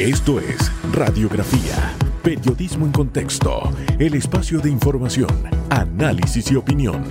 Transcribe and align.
Esto 0.00 0.40
es 0.40 0.72
Radiografía, 0.94 1.94
Periodismo 2.22 2.86
en 2.86 2.92
Contexto, 2.92 3.70
el 3.98 4.14
espacio 4.14 4.58
de 4.58 4.70
información, 4.70 5.28
análisis 5.68 6.50
y 6.50 6.56
opinión. 6.56 7.04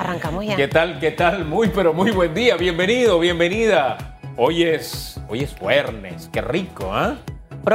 Arrancamos 0.00 0.44
ya. 0.44 0.56
¿Qué 0.56 0.66
tal? 0.66 0.98
¿Qué 0.98 1.12
tal? 1.12 1.44
Muy, 1.44 1.68
pero 1.68 1.94
muy 1.94 2.10
buen 2.10 2.34
día. 2.34 2.56
Bienvenido, 2.56 3.20
bienvenida. 3.20 4.18
Hoy 4.36 4.64
es, 4.64 5.20
hoy 5.28 5.44
es 5.44 5.54
viernes. 5.60 6.28
Qué 6.32 6.40
rico, 6.40 6.92
¿ah? 6.92 7.18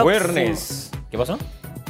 Viernes. 0.04 0.92
¿Qué 1.10 1.18
pasó? 1.18 1.40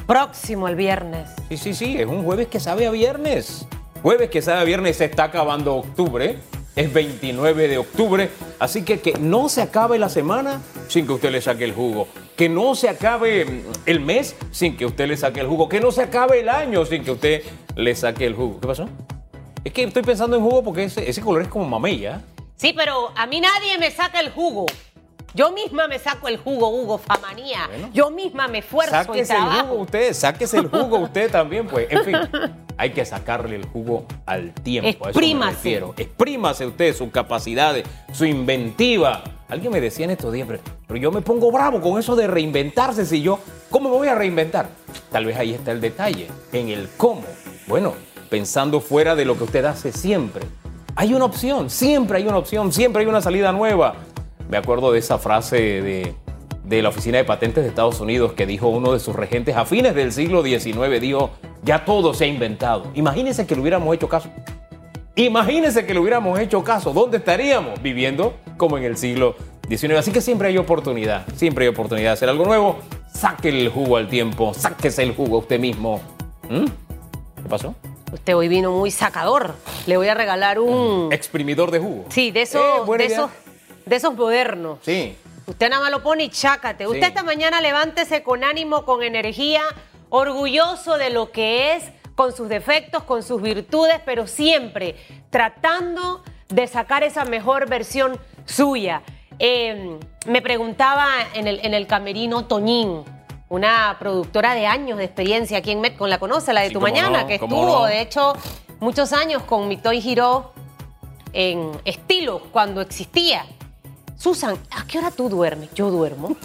Próximo 0.06 0.68
el 0.68 0.76
viernes. 0.76 1.32
Sí, 1.50 1.58
sí, 1.58 1.74
sí. 1.74 1.98
Es 1.98 2.06
un 2.06 2.24
jueves 2.24 2.46
que 2.46 2.60
sabe 2.60 2.86
a 2.86 2.92
viernes. 2.92 3.66
Jueves 4.04 4.30
que 4.30 4.44
sabe 4.44 4.60
a 4.60 4.64
viernes. 4.66 4.98
Se 4.98 5.06
está 5.06 5.24
acabando 5.24 5.78
octubre. 5.78 6.38
Es 6.76 6.92
29 6.94 7.68
de 7.68 7.78
octubre. 7.78 8.30
Así 8.60 8.84
que 8.84 9.02
que 9.02 9.14
no 9.20 9.50
se 9.50 9.62
acabe 9.62 10.00
la 10.00 10.10
semana 10.10 10.62
sin 10.88 11.06
que 11.06 11.14
usted 11.14 11.32
le 11.32 11.42
saque 11.42 11.66
el 11.66 11.74
jugo. 11.74 12.08
Que 12.38 12.48
no 12.50 12.76
se 12.76 12.88
acabe 12.90 13.46
mm, 13.46 13.62
el 13.86 14.00
mes 14.00 14.36
sin 14.52 14.78
que 14.78 14.86
usted 14.86 15.08
le 15.08 15.18
saque 15.18 15.42
el 15.42 15.48
jugo. 15.48 15.68
Que 15.68 15.80
no 15.80 15.92
se 15.92 16.02
acabe 16.04 16.40
el 16.40 16.50
año 16.50 16.86
sin 16.86 17.04
que 17.04 17.12
usted 17.12 17.44
le 17.76 17.96
saque 17.96 18.26
el 18.26 18.36
jugo. 18.36 18.60
¿Qué 18.62 18.68
pasó? 18.68 18.88
Es 19.64 19.74
que 19.74 19.84
estoy 19.84 20.04
pensando 20.04 20.38
en 20.38 20.44
jugo 20.44 20.64
porque 20.64 20.84
ese, 20.86 21.08
ese 21.10 21.22
color 21.22 21.42
es 21.44 21.48
como 21.50 21.66
mamella. 21.66 22.22
Sí, 22.56 22.74
pero 22.76 23.12
a 23.16 23.26
mí 23.26 23.42
nadie 23.42 23.78
me 23.78 23.92
saca 23.92 24.20
el 24.22 24.30
jugo. 24.32 24.66
Yo 25.34 25.52
misma 25.52 25.88
me 25.88 25.98
saco 25.98 26.28
el 26.28 26.38
jugo, 26.38 26.70
Hugo, 26.70 26.98
famanía. 26.98 27.68
Bueno. 27.68 27.90
Yo 27.94 28.12
misma 28.12 28.48
me 28.50 28.60
esfuerzo 28.60 28.96
y 28.96 29.04
Sáquese 29.06 29.34
el 29.34 29.40
trabajo. 29.40 29.68
jugo 29.68 29.82
usted, 29.84 30.14
sáquese 30.14 30.58
el 30.58 30.68
jugo 30.68 30.98
usted 31.04 31.32
también, 31.32 31.68
pues. 31.68 31.88
En 31.90 32.04
fin, 32.04 32.18
hay 32.82 32.94
que 32.94 33.06
sacarle 33.06 33.58
el 33.58 33.66
jugo 33.66 34.08
al 34.26 34.56
tiempo. 34.56 35.06
Exprímase. 35.06 35.84
Exprímase 35.98 36.66
usted 36.66 36.96
sus 36.96 37.12
capacidades, 37.12 37.86
su 38.12 38.26
inventiva. 38.26 39.24
Alguien 39.50 39.72
me 39.72 39.80
decía 39.80 40.06
en 40.06 40.12
estos 40.12 40.34
días, 40.34 40.48
pero, 40.48 40.62
pero 40.88 41.00
yo 41.00 41.12
me 41.12 41.22
pongo 41.22 41.52
bravo 41.52 41.80
con 41.80 42.00
eso 42.00 42.16
de 42.16 42.26
reinventarse. 42.26 43.06
Si 43.06 43.22
yo, 43.22 43.38
¿cómo 43.70 43.90
me 43.90 43.98
voy 43.98 44.08
a 44.08 44.16
reinventar? 44.16 44.70
Tal 45.12 45.26
vez 45.26 45.38
ahí 45.38 45.54
está 45.54 45.72
el 45.72 45.80
detalle, 45.80 46.26
en 46.54 46.70
el 46.70 46.90
cómo. 46.98 47.22
Bueno, 47.68 47.94
pensando 48.32 48.80
fuera 48.80 49.16
de 49.16 49.26
lo 49.26 49.38
que 49.38 49.44
usted 49.44 49.64
hace 49.64 49.92
siempre. 49.92 50.44
Hay 50.96 51.14
una 51.14 51.26
opción, 51.26 51.70
siempre 51.70 52.18
hay 52.18 52.26
una 52.26 52.38
opción, 52.38 52.74
siempre 52.74 53.04
hay 53.04 53.08
una 53.08 53.22
salida 53.22 53.52
nueva. 53.52 53.94
Me 54.50 54.58
acuerdo 54.58 54.92
de 54.92 54.98
esa 54.98 55.20
frase 55.20 55.84
de, 55.84 56.16
de 56.64 56.82
la 56.82 56.90
Oficina 56.90 57.20
de 57.20 57.26
Patentes 57.26 57.64
de 57.64 57.70
Estados 57.70 58.00
Unidos 58.00 58.34
que 58.34 58.48
dijo 58.48 58.70
uno 58.70 58.92
de 58.92 59.00
sus 59.00 59.16
regentes 59.16 59.56
a 59.56 59.66
fines 59.66 59.94
del 59.94 60.12
siglo 60.12 60.42
XIX, 60.42 61.00
dijo, 61.00 61.30
ya 61.64 61.86
todo 61.86 62.14
se 62.14 62.26
ha 62.26 62.28
inventado. 62.28 62.92
Imagínense 62.96 63.46
que 63.46 63.56
le 63.56 63.62
hubiéramos 63.62 63.94
hecho 63.96 64.08
caso. 64.10 64.30
Imagínense 65.16 65.86
que 65.86 65.94
le 65.94 66.00
hubiéramos 66.00 66.40
hecho 66.40 66.64
caso. 66.64 66.94
¿Dónde 66.94 67.18
estaríamos? 67.18 67.82
Viviendo 67.82 68.36
como 68.58 68.78
en 68.78 68.86
el 68.86 68.98
siglo 68.98 69.36
XIX. 69.68 69.96
Así 69.96 70.12
que 70.12 70.22
siempre 70.22 70.48
hay 70.48 70.58
oportunidad, 70.58 71.26
siempre 71.36 71.66
hay 71.66 71.70
oportunidad 71.70 72.10
de 72.10 72.14
hacer 72.14 72.30
algo 72.30 72.46
nuevo. 72.46 72.80
Sáquele 73.14 73.62
el 73.62 73.70
jugo 73.70 73.98
al 73.98 74.08
tiempo, 74.08 74.54
sáquese 74.54 75.04
el 75.04 75.14
jugo 75.14 75.36
a 75.38 75.40
usted 75.40 75.60
mismo. 75.60 76.02
¿Mm? 76.50 76.66
¿Qué 77.44 77.50
pasó? 77.50 77.76
Usted 78.12 78.36
hoy 78.36 78.48
vino 78.48 78.72
muy 78.72 78.90
sacador. 78.92 79.56
Le 79.86 79.98
voy 79.98 80.08
a 80.08 80.14
regalar 80.14 80.60
un. 80.60 81.12
Exprimidor 81.12 81.72
de 81.72 81.80
jugo. 81.80 82.06
Sí, 82.10 82.32
de 82.32 82.44
esos, 82.44 82.62
Eh, 82.62 82.82
buena 82.86 83.06
de 83.06 83.14
esos, 83.14 83.30
de 83.86 83.96
esos 83.96 84.16
modernos. 84.16 84.80
Sí. 84.82 85.16
Usted 85.46 85.70
nada 85.70 85.82
más 85.82 85.92
lo 85.92 86.02
pone 86.02 86.24
y 86.24 86.30
chácate. 86.30 86.88
Usted 86.88 87.00
Sí. 87.02 87.06
esta 87.08 87.24
mañana 87.24 87.60
levántese 87.62 88.24
con 88.24 88.44
ánimo, 88.44 88.86
con 88.86 89.04
energía, 89.04 89.62
orgulloso 90.12 90.98
de 91.00 91.10
lo 91.10 91.32
que 91.32 91.76
es, 91.76 91.86
con 92.16 92.34
sus 92.36 92.50
defectos, 92.50 93.04
con 93.04 93.24
sus 93.24 93.42
virtudes, 93.42 94.00
pero 94.06 94.28
siempre 94.28 94.96
tratando 95.32 96.24
de 96.50 96.68
sacar 96.68 97.02
esa 97.04 97.26
mejor 97.26 97.68
versión 97.68 98.20
suya. 98.46 99.02
Eh, 99.40 99.98
me 100.28 100.42
preguntaba 100.44 101.08
en 101.34 101.48
el, 101.48 101.60
en 101.64 101.74
el 101.74 101.88
camerino 101.88 102.46
Toñín, 102.46 103.04
una 103.50 103.96
productora 104.00 104.54
de 104.54 104.68
años 104.68 104.98
de 104.98 105.06
experiencia 105.06 105.58
aquí 105.58 105.72
en 105.72 105.82
Metcon, 105.82 106.10
la 106.10 106.20
conoce, 106.20 106.54
la 106.54 106.62
de 106.62 106.68
Sí, 106.68 106.74
Tu 106.74 106.82
Mañana, 106.82 107.22
no, 107.22 107.28
que 107.28 107.36
estuvo, 107.36 107.80
no. 107.80 107.86
de 107.86 108.02
hecho, 108.02 108.34
muchos 108.80 109.14
años 109.14 109.44
con 109.44 109.68
Mitoy 109.68 110.02
Giró 110.02 110.54
en 111.34 111.72
estilo, 111.86 112.44
cuando 112.52 112.82
existía. 112.82 113.46
Susan, 114.18 114.58
¿a 114.72 114.86
qué 114.86 115.00
hora 115.00 115.10
tú 115.10 115.30
duermes? 115.30 115.74
Yo 115.74 115.90
duermo. 115.90 116.36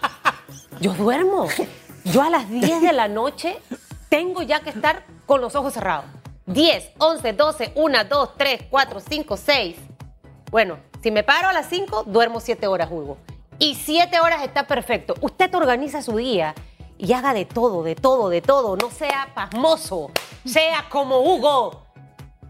Yo 0.80 0.92
duermo. 0.94 1.48
Yo 2.12 2.22
a 2.22 2.30
las 2.30 2.50
10 2.50 2.82
de 2.82 2.92
la 2.92 3.06
noche 3.06 3.56
tengo 4.08 4.42
ya 4.42 4.60
que 4.60 4.70
estar 4.70 5.04
con 5.26 5.40
los 5.40 5.54
ojos 5.54 5.74
cerrados. 5.74 6.06
10, 6.46 6.92
11, 6.98 7.32
12, 7.34 7.72
1, 7.76 8.04
2, 8.04 8.30
3, 8.36 8.62
4, 8.68 9.00
5, 9.08 9.36
6. 9.36 9.76
Bueno, 10.50 10.78
si 11.02 11.12
me 11.12 11.22
paro 11.22 11.48
a 11.48 11.52
las 11.52 11.68
5, 11.68 12.04
duermo 12.04 12.40
7 12.40 12.66
horas, 12.66 12.88
Hugo. 12.90 13.18
Y 13.60 13.76
7 13.76 14.18
horas 14.18 14.42
está 14.42 14.66
perfecto. 14.66 15.14
Usted 15.20 15.54
organiza 15.54 16.02
su 16.02 16.16
día 16.16 16.54
y 16.98 17.12
haga 17.12 17.32
de 17.32 17.44
todo, 17.44 17.84
de 17.84 17.94
todo, 17.94 18.28
de 18.28 18.42
todo. 18.42 18.76
No 18.76 18.90
sea 18.90 19.28
pasmoso. 19.32 20.10
Sea 20.44 20.86
como 20.88 21.20
Hugo, 21.20 21.86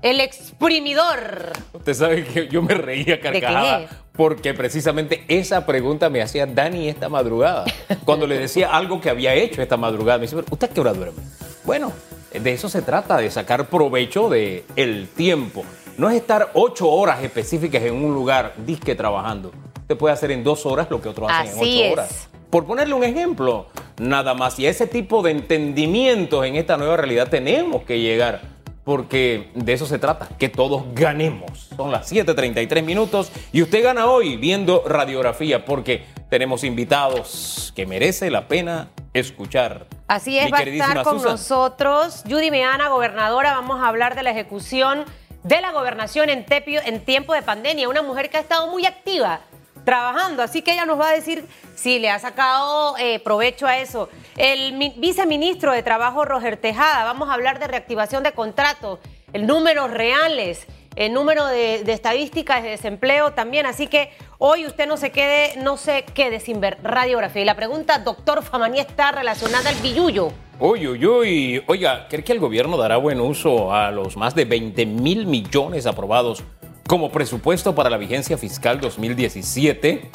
el 0.00 0.20
exprimidor. 0.20 1.52
Usted 1.74 1.92
sabe 1.92 2.24
que 2.24 2.48
yo 2.48 2.62
me 2.62 2.74
reía 2.74 3.20
carcajada 3.20 3.80
qué? 3.80 3.88
Porque 4.20 4.52
precisamente 4.52 5.24
esa 5.28 5.64
pregunta 5.64 6.10
me 6.10 6.20
hacía 6.20 6.44
Dani 6.44 6.90
esta 6.90 7.08
madrugada. 7.08 7.64
Cuando 8.04 8.26
le 8.26 8.36
decía 8.38 8.68
algo 8.68 9.00
que 9.00 9.08
había 9.08 9.32
hecho 9.32 9.62
esta 9.62 9.78
madrugada, 9.78 10.18
me 10.18 10.24
dice, 10.24 10.36
"¿Pero 10.36 10.46
¿usted 10.50 10.68
qué 10.68 10.80
hora 10.82 10.92
duerme? 10.92 11.22
Bueno, 11.64 11.90
de 12.30 12.52
eso 12.52 12.68
se 12.68 12.82
trata, 12.82 13.16
de 13.16 13.30
sacar 13.30 13.70
provecho 13.70 14.28
del 14.28 14.64
el 14.76 15.08
tiempo. 15.08 15.64
No 15.96 16.10
es 16.10 16.16
estar 16.16 16.50
ocho 16.52 16.90
horas 16.90 17.24
específicas 17.24 17.82
en 17.82 17.94
un 17.94 18.12
lugar 18.12 18.52
disque 18.66 18.94
trabajando. 18.94 19.52
Usted 19.80 19.96
puede 19.96 20.12
hacer 20.12 20.32
en 20.32 20.44
dos 20.44 20.66
horas 20.66 20.88
lo 20.90 21.00
que 21.00 21.08
otros 21.08 21.30
hacen 21.30 21.54
en 21.54 21.58
ocho 21.58 21.84
es. 21.86 21.92
horas. 21.94 22.28
Por 22.50 22.66
ponerle 22.66 22.92
un 22.92 23.04
ejemplo, 23.04 23.68
nada 23.98 24.34
más. 24.34 24.58
Y 24.58 24.66
a 24.66 24.68
ese 24.68 24.86
tipo 24.86 25.22
de 25.22 25.30
entendimientos 25.30 26.44
en 26.44 26.56
esta 26.56 26.76
nueva 26.76 26.98
realidad 26.98 27.28
tenemos 27.30 27.84
que 27.84 27.98
llegar, 27.98 28.42
porque 28.84 29.50
de 29.54 29.72
eso 29.72 29.86
se 29.86 29.98
trata, 29.98 30.28
que 30.38 30.48
todos 30.48 30.84
ganemos. 30.94 31.68
Son 31.76 31.90
las 31.92 32.10
7:33 32.10 32.82
minutos 32.82 33.30
y 33.52 33.62
usted 33.62 33.82
gana 33.84 34.06
hoy 34.06 34.36
viendo 34.36 34.82
radiografía, 34.86 35.64
porque 35.64 36.04
tenemos 36.30 36.64
invitados 36.64 37.72
que 37.76 37.86
merece 37.86 38.30
la 38.30 38.48
pena 38.48 38.88
escuchar. 39.12 39.86
Así 40.08 40.38
es, 40.38 40.46
Mi 40.46 40.50
va 40.52 40.58
a 40.58 40.62
estar 40.62 41.02
con 41.02 41.18
Susan. 41.18 41.32
nosotros 41.32 42.22
Judy 42.28 42.50
Meana, 42.50 42.88
gobernadora. 42.88 43.52
Vamos 43.54 43.80
a 43.82 43.88
hablar 43.88 44.14
de 44.14 44.22
la 44.22 44.30
ejecución 44.30 45.04
de 45.42 45.60
la 45.60 45.72
gobernación 45.72 46.28
en, 46.28 46.44
tepio- 46.44 46.82
en 46.84 47.00
tiempo 47.04 47.32
de 47.34 47.42
pandemia. 47.42 47.88
Una 47.88 48.02
mujer 48.02 48.28
que 48.30 48.36
ha 48.36 48.40
estado 48.40 48.66
muy 48.68 48.86
activa 48.86 49.40
trabajando, 49.84 50.42
así 50.42 50.60
que 50.62 50.72
ella 50.72 50.84
nos 50.84 51.00
va 51.00 51.08
a 51.08 51.12
decir 51.12 51.46
si 51.74 51.98
le 51.98 52.10
ha 52.10 52.18
sacado 52.18 52.96
eh, 52.98 53.18
provecho 53.20 53.66
a 53.66 53.78
eso. 53.78 54.08
El 54.40 54.72
mi- 54.72 54.94
viceministro 54.96 55.70
de 55.72 55.82
Trabajo, 55.82 56.24
Roger 56.24 56.56
Tejada, 56.56 57.04
vamos 57.04 57.28
a 57.28 57.34
hablar 57.34 57.58
de 57.58 57.66
reactivación 57.66 58.22
de 58.22 58.32
contratos, 58.32 58.98
el 59.34 59.46
números 59.46 59.90
reales, 59.90 60.66
el 60.96 61.12
número 61.12 61.44
de, 61.46 61.82
estadísticas 61.92 62.62
de 62.62 62.70
desempleo 62.70 63.32
también. 63.32 63.66
Así 63.66 63.86
que 63.86 64.08
hoy 64.38 64.64
usted 64.64 64.88
no 64.88 64.96
se 64.96 65.10
quede, 65.10 65.56
no 65.62 65.76
se 65.76 66.04
quede 66.04 66.40
sin 66.40 66.58
ver 66.58 66.78
radiografía. 66.82 67.42
Y 67.42 67.44
la 67.44 67.54
pregunta, 67.54 67.98
doctor 67.98 68.42
Famaní, 68.42 68.80
está 68.80 69.12
relacionada 69.12 69.68
al 69.68 69.76
billuyo. 69.76 70.32
Uy, 70.58 70.88
uy, 70.88 71.04
uy. 71.04 71.62
Oiga, 71.66 72.06
¿cree 72.08 72.24
que 72.24 72.32
el 72.32 72.40
gobierno 72.40 72.78
dará 72.78 72.96
buen 72.96 73.20
uso 73.20 73.74
a 73.74 73.90
los 73.90 74.16
más 74.16 74.34
de 74.34 74.46
20 74.46 74.86
mil 74.86 75.26
millones 75.26 75.84
aprobados 75.84 76.42
como 76.88 77.12
presupuesto 77.12 77.74
para 77.74 77.90
la 77.90 77.98
vigencia 77.98 78.38
fiscal 78.38 78.80
2017? 78.80 80.10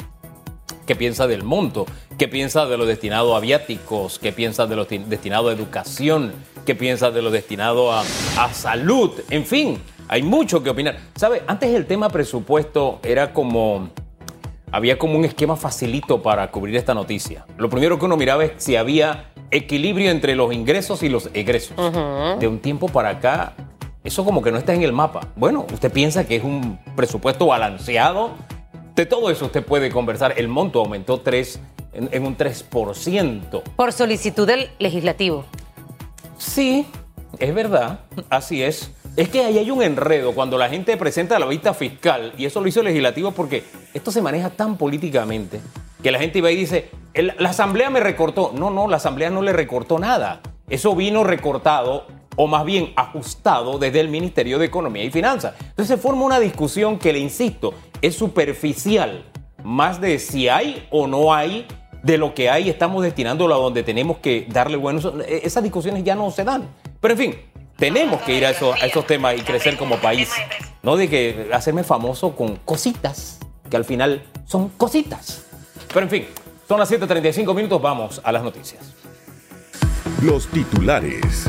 ¿Qué 0.86 0.94
piensa 0.94 1.26
del 1.26 1.42
monto? 1.42 1.84
¿Qué 2.16 2.28
piensa 2.28 2.64
de 2.66 2.76
lo 2.78 2.86
destinado 2.86 3.34
a 3.34 3.40
viáticos? 3.40 4.18
¿Qué 4.20 4.32
piensa 4.32 4.66
de 4.66 4.76
lo 4.76 4.86
ti- 4.86 4.98
destinado 4.98 5.48
a 5.48 5.52
educación? 5.52 6.32
¿Qué 6.64 6.74
piensa 6.74 7.10
de 7.10 7.22
lo 7.22 7.30
destinado 7.30 7.92
a, 7.92 8.02
a 8.02 8.52
salud? 8.52 9.10
En 9.30 9.44
fin, 9.44 9.78
hay 10.08 10.22
mucho 10.22 10.62
que 10.62 10.70
opinar. 10.70 10.96
¿Sabe? 11.16 11.42
Antes 11.48 11.74
el 11.74 11.86
tema 11.86 12.08
presupuesto 12.08 13.00
era 13.02 13.32
como 13.32 13.90
había 14.70 14.98
como 14.98 15.16
un 15.16 15.24
esquema 15.24 15.56
facilito 15.56 16.22
para 16.22 16.50
cubrir 16.50 16.76
esta 16.76 16.94
noticia. 16.94 17.44
Lo 17.56 17.68
primero 17.68 17.98
que 17.98 18.04
uno 18.04 18.16
miraba 18.16 18.44
es 18.44 18.52
si 18.58 18.76
había 18.76 19.32
equilibrio 19.50 20.10
entre 20.10 20.36
los 20.36 20.52
ingresos 20.52 21.02
y 21.02 21.08
los 21.08 21.30
egresos. 21.34 21.76
De 22.38 22.46
un 22.46 22.58
tiempo 22.60 22.88
para 22.88 23.10
acá, 23.10 23.54
eso 24.04 24.24
como 24.24 24.40
que 24.42 24.52
no 24.52 24.58
está 24.58 24.74
en 24.74 24.82
el 24.82 24.92
mapa. 24.92 25.28
Bueno, 25.34 25.66
usted 25.72 25.90
piensa 25.90 26.26
que 26.26 26.36
es 26.36 26.44
un 26.44 26.78
presupuesto 26.94 27.46
balanceado. 27.46 28.30
De 28.96 29.06
todo 29.06 29.30
eso 29.30 29.44
usted 29.46 29.62
puede 29.64 29.90
conversar. 29.90 30.34
El 30.38 30.48
monto 30.48 30.80
aumentó 30.80 31.20
3, 31.20 31.60
en, 31.92 32.08
en 32.12 32.26
un 32.26 32.36
3%. 32.36 33.62
Por 33.76 33.92
solicitud 33.92 34.46
del 34.46 34.70
legislativo. 34.78 35.44
Sí, 36.38 36.86
es 37.38 37.54
verdad, 37.54 38.00
así 38.30 38.62
es. 38.62 38.90
Es 39.16 39.28
que 39.28 39.44
ahí 39.44 39.58
hay 39.58 39.70
un 39.70 39.82
enredo 39.82 40.32
cuando 40.34 40.58
la 40.58 40.68
gente 40.68 40.96
presenta 40.96 41.38
la 41.38 41.46
vista 41.46 41.72
fiscal, 41.74 42.32
y 42.36 42.44
eso 42.46 42.60
lo 42.60 42.68
hizo 42.68 42.80
el 42.80 42.86
legislativo 42.86 43.32
porque 43.32 43.64
esto 43.94 44.10
se 44.10 44.20
maneja 44.20 44.50
tan 44.50 44.76
políticamente 44.76 45.60
que 46.02 46.10
la 46.10 46.18
gente 46.18 46.40
va 46.42 46.50
y 46.50 46.56
dice, 46.56 46.90
"El- 47.14 47.32
la 47.38 47.50
asamblea 47.50 47.88
me 47.90 48.00
recortó. 48.00 48.52
No, 48.54 48.70
no, 48.70 48.88
la 48.88 48.96
asamblea 48.98 49.30
no 49.30 49.40
le 49.42 49.52
recortó 49.52 49.98
nada. 49.98 50.40
Eso 50.68 50.94
vino 50.94 51.24
recortado 51.24 52.06
o 52.36 52.46
más 52.46 52.64
bien 52.64 52.92
ajustado 52.96 53.78
desde 53.78 54.00
el 54.00 54.08
Ministerio 54.08 54.58
de 54.58 54.66
Economía 54.66 55.04
y 55.04 55.10
Finanzas. 55.10 55.54
Entonces 55.58 55.88
se 55.88 55.96
forma 55.96 56.24
una 56.24 56.38
discusión 56.38 56.98
que, 56.98 57.12
le 57.12 57.18
insisto, 57.18 57.74
es 58.00 58.14
superficial, 58.14 59.24
más 59.64 60.00
de 60.00 60.18
si 60.18 60.48
hay 60.48 60.86
o 60.90 61.06
no 61.06 61.34
hay, 61.34 61.66
de 62.02 62.18
lo 62.18 62.34
que 62.34 62.48
hay 62.48 62.70
estamos 62.70 63.02
destinándolo 63.02 63.54
a 63.54 63.58
donde 63.58 63.82
tenemos 63.82 64.18
que 64.18 64.46
darle 64.48 64.76
buenos... 64.76 65.12
Esas 65.26 65.62
discusiones 65.62 66.04
ya 66.04 66.14
no 66.14 66.30
se 66.30 66.44
dan. 66.44 66.68
Pero 67.00 67.12
en 67.14 67.18
fin, 67.18 67.34
tenemos 67.76 68.22
que 68.22 68.34
ir 68.36 68.46
a, 68.46 68.50
eso, 68.50 68.72
a 68.72 68.86
esos 68.86 69.06
temas 69.06 69.36
y 69.36 69.40
crecer 69.40 69.76
como 69.76 69.96
país. 69.96 70.30
No 70.82 70.96
de 70.96 71.08
que 71.08 71.50
hacerme 71.52 71.82
famoso 71.82 72.36
con 72.36 72.56
cositas, 72.56 73.40
que 73.68 73.76
al 73.76 73.84
final 73.84 74.22
son 74.44 74.68
cositas. 74.70 75.46
Pero 75.88 76.02
en 76.02 76.10
fin, 76.10 76.26
son 76.68 76.78
las 76.78 76.90
7.35 76.90 77.54
minutos, 77.54 77.82
vamos 77.82 78.20
a 78.22 78.32
las 78.32 78.42
noticias. 78.42 78.92
Los 80.22 80.46
titulares. 80.48 81.48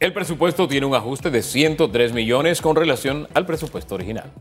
El 0.00 0.12
presupuesto 0.12 0.66
tiene 0.66 0.86
un 0.86 0.96
ajuste 0.96 1.30
de 1.30 1.42
103 1.42 2.12
millones 2.12 2.60
con 2.60 2.74
relación 2.74 3.28
al 3.32 3.46
presupuesto 3.46 3.94
original. 3.94 4.32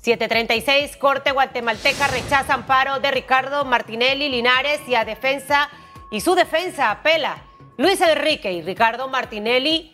736, 0.00 0.96
Corte 0.96 1.32
Guatemalteca 1.32 2.06
rechaza 2.06 2.54
amparo 2.54 3.00
de 3.00 3.10
Ricardo 3.10 3.64
Martinelli 3.64 4.28
Linares 4.28 4.78
y 4.86 4.94
a 4.94 5.04
defensa 5.04 5.68
y 6.12 6.20
su 6.20 6.36
defensa 6.36 6.92
apela. 6.92 7.45
Luis 7.78 8.00
Enrique 8.00 8.52
y 8.52 8.62
Ricardo 8.62 9.06
Martinelli 9.08 9.90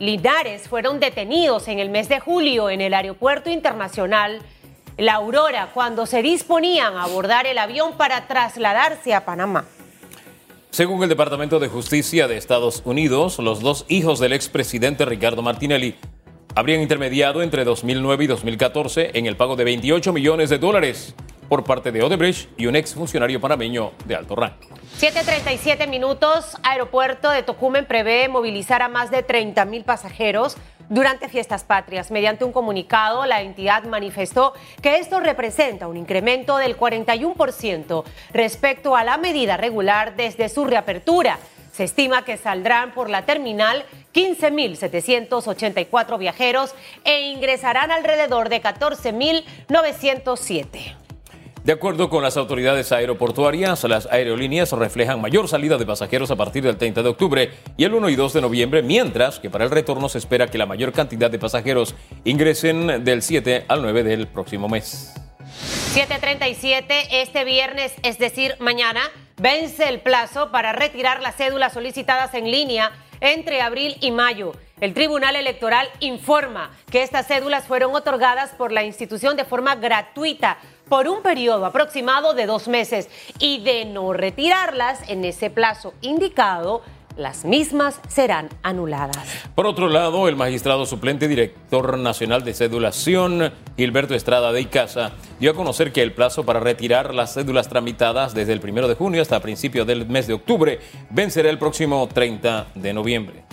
Linares 0.00 0.68
fueron 0.68 0.98
detenidos 0.98 1.68
en 1.68 1.78
el 1.78 1.88
mes 1.88 2.08
de 2.08 2.18
julio 2.18 2.70
en 2.70 2.80
el 2.80 2.92
Aeropuerto 2.92 3.50
Internacional 3.50 4.40
La 4.96 5.14
Aurora 5.14 5.70
cuando 5.72 6.06
se 6.06 6.22
disponían 6.22 6.96
a 6.96 7.04
abordar 7.04 7.46
el 7.46 7.58
avión 7.58 7.96
para 7.96 8.26
trasladarse 8.26 9.14
a 9.14 9.24
Panamá. 9.24 9.64
Según 10.70 11.04
el 11.04 11.08
Departamento 11.08 11.60
de 11.60 11.68
Justicia 11.68 12.26
de 12.26 12.36
Estados 12.36 12.82
Unidos, 12.84 13.38
los 13.38 13.60
dos 13.60 13.84
hijos 13.88 14.18
del 14.18 14.32
expresidente 14.32 15.04
Ricardo 15.04 15.42
Martinelli 15.42 15.94
habrían 16.56 16.80
intermediado 16.80 17.42
entre 17.42 17.62
2009 17.64 18.24
y 18.24 18.26
2014 18.26 19.10
en 19.14 19.26
el 19.26 19.36
pago 19.36 19.54
de 19.54 19.64
28 19.64 20.12
millones 20.12 20.50
de 20.50 20.58
dólares 20.58 21.14
por 21.50 21.64
parte 21.64 21.90
de 21.90 22.02
Odebrecht 22.02 22.48
y 22.56 22.66
un 22.66 22.76
exfuncionario 22.76 23.40
panameño 23.40 23.90
de 24.06 24.14
alto 24.14 24.36
rango. 24.36 24.56
7.37 25.00 25.88
minutos, 25.88 26.56
aeropuerto 26.62 27.28
de 27.28 27.42
Tocumen 27.42 27.86
prevé 27.86 28.28
movilizar 28.28 28.82
a 28.82 28.88
más 28.88 29.10
de 29.10 29.24
30 29.24 29.64
mil 29.64 29.82
pasajeros 29.82 30.56
durante 30.88 31.28
fiestas 31.28 31.64
patrias. 31.64 32.12
Mediante 32.12 32.44
un 32.44 32.52
comunicado, 32.52 33.26
la 33.26 33.42
entidad 33.42 33.82
manifestó 33.82 34.54
que 34.80 34.98
esto 34.98 35.18
representa 35.18 35.88
un 35.88 35.96
incremento 35.96 36.56
del 36.56 36.78
41% 36.78 38.04
respecto 38.32 38.94
a 38.94 39.02
la 39.02 39.16
medida 39.16 39.56
regular 39.56 40.14
desde 40.14 40.48
su 40.48 40.66
reapertura. 40.66 41.40
Se 41.72 41.82
estima 41.82 42.24
que 42.24 42.36
saldrán 42.36 42.92
por 42.92 43.10
la 43.10 43.26
terminal 43.26 43.84
15.784 44.14 46.16
viajeros 46.16 46.76
e 47.04 47.22
ingresarán 47.32 47.90
alrededor 47.90 48.48
de 48.48 48.62
14.907. 48.62 51.09
De 51.64 51.72
acuerdo 51.72 52.08
con 52.08 52.22
las 52.22 52.38
autoridades 52.38 52.90
aeroportuarias, 52.90 53.84
las 53.84 54.06
aerolíneas 54.06 54.72
reflejan 54.72 55.20
mayor 55.20 55.46
salida 55.46 55.76
de 55.76 55.84
pasajeros 55.84 56.30
a 56.30 56.36
partir 56.36 56.64
del 56.64 56.78
30 56.78 57.02
de 57.02 57.08
octubre 57.10 57.50
y 57.76 57.84
el 57.84 57.92
1 57.92 58.08
y 58.08 58.16
2 58.16 58.32
de 58.32 58.40
noviembre, 58.40 58.82
mientras 58.82 59.38
que 59.38 59.50
para 59.50 59.64
el 59.64 59.70
retorno 59.70 60.08
se 60.08 60.16
espera 60.16 60.46
que 60.46 60.56
la 60.56 60.64
mayor 60.64 60.92
cantidad 60.92 61.30
de 61.30 61.38
pasajeros 61.38 61.94
ingresen 62.24 63.04
del 63.04 63.20
7 63.20 63.66
al 63.68 63.82
9 63.82 64.02
del 64.04 64.26
próximo 64.26 64.70
mes. 64.70 65.12
737 65.92 67.20
este 67.20 67.44
viernes, 67.44 67.92
es 68.04 68.18
decir, 68.18 68.54
mañana, 68.58 69.02
vence 69.36 69.86
el 69.86 70.00
plazo 70.00 70.50
para 70.50 70.72
retirar 70.72 71.20
las 71.20 71.36
cédulas 71.36 71.74
solicitadas 71.74 72.32
en 72.32 72.50
línea 72.50 72.90
entre 73.20 73.60
abril 73.60 73.96
y 74.00 74.12
mayo. 74.12 74.52
El 74.80 74.94
Tribunal 74.94 75.36
Electoral 75.36 75.86
informa 76.00 76.70
que 76.90 77.02
estas 77.02 77.26
cédulas 77.26 77.66
fueron 77.66 77.94
otorgadas 77.94 78.52
por 78.52 78.72
la 78.72 78.82
institución 78.82 79.36
de 79.36 79.44
forma 79.44 79.74
gratuita 79.76 80.56
por 80.90 81.08
un 81.08 81.22
periodo 81.22 81.64
aproximado 81.64 82.34
de 82.34 82.46
dos 82.46 82.66
meses 82.68 83.08
y 83.38 83.62
de 83.62 83.84
no 83.86 84.12
retirarlas 84.12 85.08
en 85.08 85.24
ese 85.24 85.48
plazo 85.48 85.94
indicado, 86.02 86.82
las 87.16 87.44
mismas 87.44 88.00
serán 88.08 88.48
anuladas. 88.62 89.16
Por 89.54 89.66
otro 89.66 89.88
lado, 89.88 90.26
el 90.26 90.34
magistrado 90.34 90.86
suplente 90.86 91.28
director 91.28 91.96
nacional 91.96 92.42
de 92.42 92.54
cédulación, 92.54 93.52
Gilberto 93.76 94.14
Estrada 94.14 94.52
de 94.52 94.62
Icaza, 94.62 95.12
dio 95.38 95.52
a 95.52 95.54
conocer 95.54 95.92
que 95.92 96.02
el 96.02 96.12
plazo 96.12 96.44
para 96.44 96.58
retirar 96.58 97.14
las 97.14 97.34
cédulas 97.34 97.68
tramitadas 97.68 98.34
desde 98.34 98.52
el 98.52 98.60
primero 98.60 98.88
de 98.88 98.96
junio 98.96 99.22
hasta 99.22 99.40
principios 99.40 99.86
del 99.86 100.06
mes 100.06 100.26
de 100.26 100.34
octubre 100.34 100.80
vencerá 101.10 101.50
el 101.50 101.58
próximo 101.58 102.08
30 102.12 102.66
de 102.74 102.92
noviembre. 102.92 103.44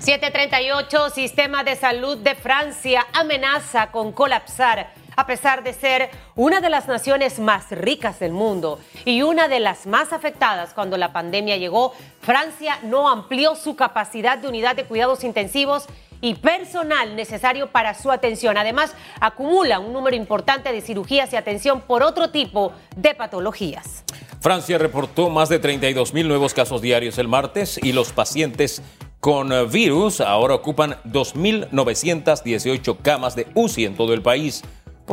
738, 0.00 1.10
Sistema 1.10 1.62
de 1.62 1.76
Salud 1.76 2.18
de 2.18 2.34
Francia 2.34 3.06
amenaza 3.12 3.92
con 3.92 4.10
colapsar 4.10 5.01
a 5.16 5.26
pesar 5.26 5.62
de 5.62 5.72
ser 5.72 6.10
una 6.36 6.60
de 6.60 6.70
las 6.70 6.88
naciones 6.88 7.38
más 7.38 7.70
ricas 7.70 8.18
del 8.18 8.32
mundo 8.32 8.78
y 9.04 9.22
una 9.22 9.48
de 9.48 9.60
las 9.60 9.86
más 9.86 10.12
afectadas 10.12 10.74
cuando 10.74 10.96
la 10.96 11.12
pandemia 11.12 11.56
llegó, 11.56 11.92
Francia 12.20 12.78
no 12.82 13.08
amplió 13.08 13.54
su 13.54 13.76
capacidad 13.76 14.38
de 14.38 14.48
unidad 14.48 14.76
de 14.76 14.84
cuidados 14.84 15.24
intensivos 15.24 15.86
y 16.22 16.34
personal 16.36 17.16
necesario 17.16 17.70
para 17.70 17.94
su 17.94 18.10
atención. 18.10 18.56
Además, 18.56 18.94
acumula 19.20 19.80
un 19.80 19.92
número 19.92 20.16
importante 20.16 20.72
de 20.72 20.80
cirugías 20.80 21.32
y 21.32 21.36
atención 21.36 21.80
por 21.80 22.02
otro 22.02 22.30
tipo 22.30 22.72
de 22.96 23.14
patologías. 23.14 24.04
Francia 24.40 24.78
reportó 24.78 25.28
más 25.28 25.48
de 25.48 25.58
32 25.58 26.14
mil 26.14 26.28
nuevos 26.28 26.54
casos 26.54 26.80
diarios 26.80 27.18
el 27.18 27.28
martes 27.28 27.78
y 27.82 27.92
los 27.92 28.12
pacientes 28.12 28.82
con 29.20 29.50
virus 29.70 30.20
ahora 30.20 30.54
ocupan 30.54 30.96
2.918 31.04 32.96
camas 33.02 33.36
de 33.36 33.46
UCI 33.54 33.84
en 33.84 33.96
todo 33.96 34.14
el 34.14 34.22
país. 34.22 34.62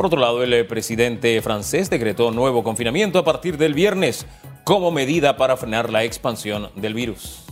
Por 0.00 0.06
otro 0.06 0.18
lado, 0.18 0.42
el 0.42 0.66
presidente 0.66 1.42
francés 1.42 1.90
decretó 1.90 2.30
nuevo 2.30 2.64
confinamiento 2.64 3.18
a 3.18 3.24
partir 3.26 3.58
del 3.58 3.74
viernes 3.74 4.24
como 4.64 4.90
medida 4.90 5.36
para 5.36 5.58
frenar 5.58 5.90
la 5.90 6.04
expansión 6.04 6.70
del 6.74 6.94
virus. 6.94 7.44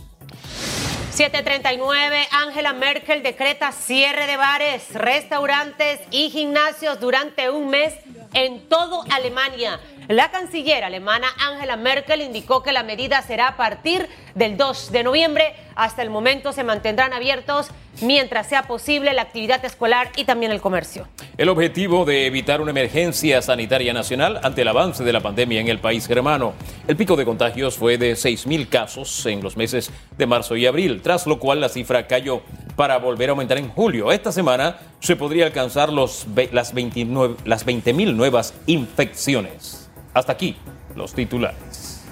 739, 1.11 2.27
Angela 2.31 2.73
Merkel 2.73 3.21
decreta 3.21 3.71
cierre 3.71 4.25
de 4.25 4.35
bares, 4.35 4.95
restaurantes 4.95 5.99
y 6.09 6.31
gimnasios 6.31 6.99
durante 6.99 7.51
un 7.51 7.69
mes 7.69 7.93
en 8.33 8.67
todo 8.67 9.03
Alemania. 9.11 9.79
La 10.09 10.31
canciller 10.31 10.83
alemana 10.83 11.27
Angela 11.37 11.77
Merkel 11.77 12.23
indicó 12.23 12.63
que 12.63 12.71
la 12.71 12.81
medida 12.81 13.21
será 13.21 13.49
a 13.49 13.57
partir 13.57 14.07
del 14.33 14.57
2 14.57 14.91
de 14.91 15.03
noviembre. 15.03 15.53
Hasta 15.75 16.01
el 16.01 16.09
momento 16.09 16.51
se 16.51 16.63
mantendrán 16.63 17.13
abiertos 17.13 17.67
mientras 18.01 18.49
sea 18.49 18.63
posible 18.63 19.13
la 19.13 19.21
actividad 19.21 19.63
escolar 19.63 20.11
y 20.15 20.23
también 20.23 20.51
el 20.51 20.61
comercio. 20.61 21.07
El 21.37 21.47
objetivo 21.47 22.05
de 22.05 22.25
evitar 22.25 22.59
una 22.59 22.71
emergencia 22.71 23.39
sanitaria 23.43 23.93
nacional 23.93 24.39
ante 24.41 24.63
el 24.63 24.69
avance 24.69 25.03
de 25.03 25.13
la 25.13 25.19
pandemia 25.19 25.61
en 25.61 25.67
el 25.67 25.77
país 25.77 26.07
germano. 26.07 26.55
El 26.87 26.95
pico 26.95 27.15
de 27.15 27.25
contagios 27.25 27.77
fue 27.77 27.99
de 27.99 28.13
6.000 28.13 28.67
casos 28.67 29.27
en 29.27 29.43
los 29.43 29.57
meses 29.57 29.91
de 30.17 30.25
marzo 30.25 30.55
y 30.55 30.65
abril, 30.65 31.03
tras 31.03 31.27
lo 31.27 31.37
cual 31.37 31.61
la 31.61 31.69
cifra 31.69 32.07
cayó 32.07 32.41
para 32.75 32.97
volver 32.97 33.29
a 33.29 33.33
aumentar 33.33 33.59
en 33.59 33.69
julio. 33.69 34.11
Esta 34.11 34.31
semana 34.31 34.77
se 35.01 35.15
podría 35.15 35.45
alcanzar 35.45 35.93
los, 35.93 36.25
las 36.51 36.73
20.000 36.73 38.15
nuevas 38.15 38.55
infecciones. 38.65 39.78
Hasta 40.13 40.31
aquí 40.33 40.57
los 40.95 41.13
titulares. 41.13 42.03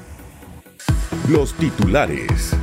Los 1.30 1.54
titulares. 1.56 2.56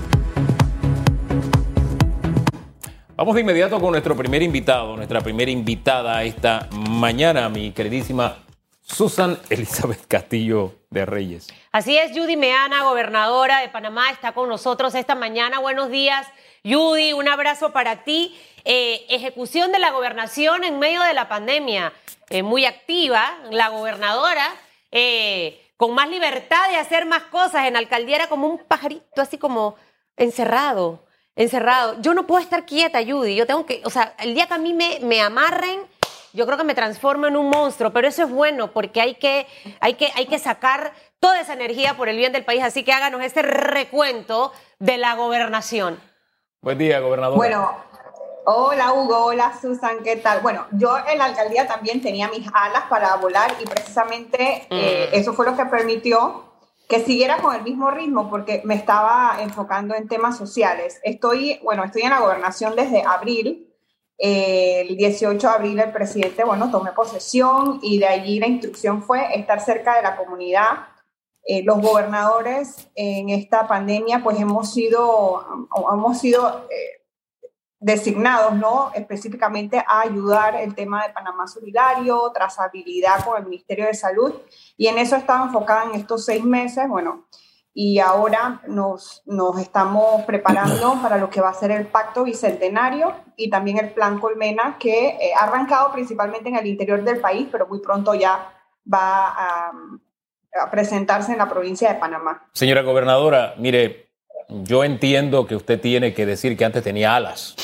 Vamos 3.17 3.35
de 3.35 3.41
inmediato 3.41 3.81
con 3.81 3.93
nuestro 3.93 4.17
primer 4.17 4.43
invitado, 4.43 4.97
nuestra 4.97 5.21
primera 5.21 5.51
invitada 5.51 6.23
esta 6.23 6.69
mañana, 6.71 7.49
mi 7.49 7.73
queridísima 7.73 8.39
Susan 8.83 9.39
Elizabeth 9.51 10.07
Castillo 10.07 10.75
de 10.91 11.05
Reyes. 11.05 11.49
Así 11.73 11.97
es, 11.97 12.13
Judy 12.13 12.37
Meana, 12.37 12.85
gobernadora 12.85 13.61
de 13.61 13.69
Panamá, 13.69 14.11
está 14.11 14.33
con 14.33 14.49
nosotros 14.49 14.95
esta 14.95 15.15
mañana. 15.15 15.59
Buenos 15.59 15.91
días, 15.91 16.27
Judy, 16.65 17.13
un 17.13 17.29
abrazo 17.29 17.73
para 17.73 18.05
ti. 18.05 18.37
Eh, 18.65 19.05
ejecución 19.09 19.73
de 19.73 19.79
la 19.79 19.91
gobernación 19.91 20.65
en 20.65 20.79
medio 20.79 21.03
de 21.03 21.15
la 21.15 21.29
pandemia, 21.29 21.93
eh, 22.31 22.43
muy 22.43 22.67
activa, 22.67 23.39
la 23.51 23.69
gobernadora, 23.69 24.49
eh, 24.95 25.61
con 25.77 25.93
más 25.93 26.09
libertad 26.09 26.71
de 26.71 26.77
hacer 26.77 27.05
más 27.05 27.25
cosas. 27.25 27.67
En 27.67 27.77
alcaldía 27.77 28.17
era 28.17 28.29
como 28.29 28.47
un 28.47 28.59
pajarito, 28.59 29.21
así 29.21 29.37
como 29.37 29.75
encerrado, 30.17 31.05
encerrado. 31.35 32.01
Yo 32.01 32.15
no 32.15 32.27
puedo 32.27 32.41
estar 32.41 32.65
quieta, 32.65 33.01
Judy. 33.05 33.35
Yo 33.35 33.45
tengo 33.45 33.67
que, 33.67 33.83
o 33.85 33.91
sea, 33.91 34.15
el 34.21 34.35
día 34.35 34.47
que 34.47 34.55
a 34.55 34.59
mí 34.59 34.73
me, 34.73 35.01
me 35.01 35.21
amarren, 35.21 35.81
yo 36.33 36.47
creo 36.47 36.57
que 36.57 36.65
me 36.65 36.77
transformo 36.77 37.27
en 37.27 37.37
un 37.37 37.51
monstruo, 37.51 37.93
pero 37.93 38.07
eso 38.07 38.23
es 38.23 38.31
bueno 38.31 38.73
porque 38.73 39.01
hay 39.01 39.17
que, 39.17 39.47
hay 39.81 39.95
que, 39.95 40.13
hay 40.15 40.27
que 40.27 40.39
sacar 40.39 40.93
toda 41.19 41.41
esa 41.41 41.55
energía 41.55 41.97
por 41.97 42.09
el 42.09 42.17
bien 42.17 42.33
del 42.33 42.45
país. 42.45 42.63
Así 42.63 42.85
que 42.85 42.93
háganos 42.93 43.21
este 43.23 43.43
recuento 43.43 44.53
de 44.79 44.97
la 44.97 45.15
gobernación. 45.17 45.99
Buen 46.61 46.79
día, 46.79 47.01
gobernador. 47.01 47.37
Bueno, 47.37 47.77
hola 48.47 48.93
Hugo, 48.93 49.27
hola 49.27 49.59
Susan, 49.61 49.99
¿qué 50.03 50.17
tal? 50.17 50.41
Bueno, 50.41 50.67
yo 50.73 50.97
en 51.11 51.19
la 51.19 51.27
alcaldía 51.27 51.67
también 51.67 52.01
tenía 52.01 52.29
mis 52.29 52.47
alas 52.53 52.85
para 52.89 53.15
volar 53.17 53.55
y 53.61 53.67
precisamente 53.67 54.67
eh, 54.71 55.11
mm. 55.11 55.15
eso 55.15 55.33
fue 55.33 55.47
lo 55.47 55.57
que 55.57 55.65
permitió 55.67 56.45
que 56.89 57.01
siguiera 57.01 57.39
con 57.39 57.55
el 57.55 57.63
mismo 57.63 57.91
ritmo 57.91 58.29
porque 58.29 58.61
me 58.65 58.75
estaba 58.75 59.39
enfocando 59.41 59.95
en 59.95 60.07
temas 60.07 60.37
sociales. 60.37 61.01
Estoy, 61.03 61.59
bueno, 61.63 61.83
estoy 61.83 62.03
en 62.03 62.11
la 62.11 62.21
gobernación 62.21 62.77
desde 62.77 63.03
abril. 63.03 63.71
el 64.19 64.97
18 64.97 65.47
de 65.47 65.55
abril 65.55 65.81
el 65.81 65.93
presidente, 65.93 66.45
bueno, 66.45 66.71
tomé 66.71 66.93
posesión 66.93 67.81
y 67.83 67.99
de 67.99 68.07
allí 68.07 68.39
la 68.39 68.47
instrucción 68.47 69.03
fue 69.03 69.35
estar 69.35 69.61
cerca 69.61 69.97
de 69.97 70.03
la 70.03 70.17
comunidad. 70.17 70.89
Eh, 71.47 71.63
los 71.63 71.81
gobernadores 71.81 72.89
en 72.95 73.31
esta 73.31 73.67
pandemia, 73.67 74.23
pues 74.23 74.39
hemos 74.39 74.73
sido, 74.73 75.45
hemos 75.93 76.19
sido 76.19 76.67
eh, 76.71 77.04
designados, 77.85 78.55
¿no? 78.55 78.91
Específicamente 78.95 79.77
a 79.79 80.01
ayudar 80.01 80.55
el 80.55 80.75
tema 80.75 81.07
de 81.07 81.13
Panamá 81.13 81.47
Solidario, 81.47 82.31
trazabilidad 82.33 83.23
con 83.23 83.37
el 83.37 83.45
Ministerio 83.45 83.85
de 83.85 83.93
Salud, 83.93 84.33
y 84.79 84.87
en 84.87 84.97
eso 84.97 85.17
estaba 85.17 85.45
enfocada 85.45 85.85
en 85.85 86.01
estos 86.01 86.25
seis 86.25 86.43
meses, 86.43 86.89
bueno, 86.89 87.27
y 87.75 87.99
ahora 87.99 88.63
nos, 88.69 89.23
nos 89.27 89.59
estamos 89.59 90.23
preparando 90.25 90.99
para 91.03 91.19
lo 91.19 91.29
que 91.29 91.43
va 91.43 91.51
a 91.51 91.55
ser 91.55 91.73
el 91.73 91.87
Pacto 91.87 92.25
Bicentenario 92.25 93.13
y 93.37 93.51
también 93.51 93.77
el 93.77 93.91
Plan 93.93 94.19
Colmena, 94.19 94.77
que 94.79 95.09
eh, 95.09 95.33
ha 95.39 95.45
arrancado 95.45 95.93
principalmente 95.93 96.49
en 96.49 96.57
el 96.57 96.67
interior 96.67 97.05
del 97.05 97.21
país, 97.21 97.49
pero 97.53 97.67
muy 97.67 97.81
pronto 97.81 98.15
ya 98.15 98.51
va 98.91 99.29
a, 99.29 99.73
a 100.63 100.71
presentarse 100.71 101.33
en 101.33 101.39
la 101.39 101.51
provincia 101.51 101.93
de 101.93 101.99
Panamá. 101.99 102.49
Señora 102.55 102.81
gobernadora, 102.81 103.55
mire, 103.59 104.04
yo 104.49 104.85
entiendo 104.85 105.47
que 105.47 105.57
usted 105.57 105.81
tiene 105.81 106.15
que 106.15 106.27
decir 106.27 106.57
que 106.57 106.65
antes 106.65 106.83
tenía 106.83 107.17
alas 107.17 107.55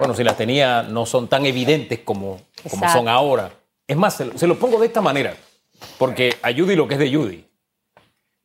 bueno, 0.00 0.14
si 0.14 0.24
las 0.24 0.38
tenía, 0.38 0.82
no 0.82 1.04
son 1.04 1.28
tan 1.28 1.44
evidentes 1.44 1.98
como, 1.98 2.40
como 2.70 2.90
son 2.90 3.06
ahora. 3.06 3.52
Es 3.86 3.98
más, 3.98 4.14
se 4.14 4.46
lo, 4.46 4.58
pongo 4.58 4.80
de 4.80 4.86
esta 4.86 5.02
manera, 5.02 5.36
porque 5.98 6.36
a 6.40 6.50
Judy 6.54 6.74
lo 6.74 6.88
que 6.88 6.94
es 6.94 7.00
de 7.00 7.14
Judy. 7.14 7.44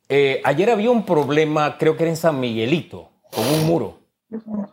Eh, 0.10 0.42
ayer 0.44 0.70
había 0.70 0.92
un 0.92 1.06
problema, 1.06 1.78
creo 1.78 1.96
que 1.96 2.04
era 2.04 2.10
en 2.10 2.18
San 2.18 2.42
Miguelito, 2.42 3.10
con 3.34 3.48
un 3.48 3.66
muro. 3.66 4.00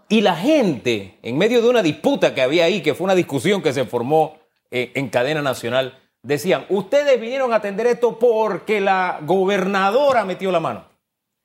Y 0.08 0.22
la 0.22 0.34
gente, 0.34 1.18
en 1.22 1.38
medio 1.38 1.62
de 1.62 1.68
una 1.68 1.84
disputa 1.84 2.34
que 2.34 2.42
había 2.42 2.64
ahí, 2.64 2.82
que 2.82 2.94
fue 2.94 3.04
una 3.04 3.14
discusión 3.14 3.62
que 3.62 3.72
se 3.72 3.84
formó 3.84 4.38
eh, 4.72 4.90
en 4.96 5.08
cadena 5.08 5.40
nacional, 5.40 5.96
decían, 6.20 6.66
ustedes 6.68 7.20
vinieron 7.20 7.52
a 7.52 7.56
atender 7.56 7.86
esto 7.86 8.18
porque 8.18 8.80
la 8.80 9.20
gobernadora 9.22 10.24
metió 10.24 10.50
la 10.50 10.58
mano. 10.58 10.91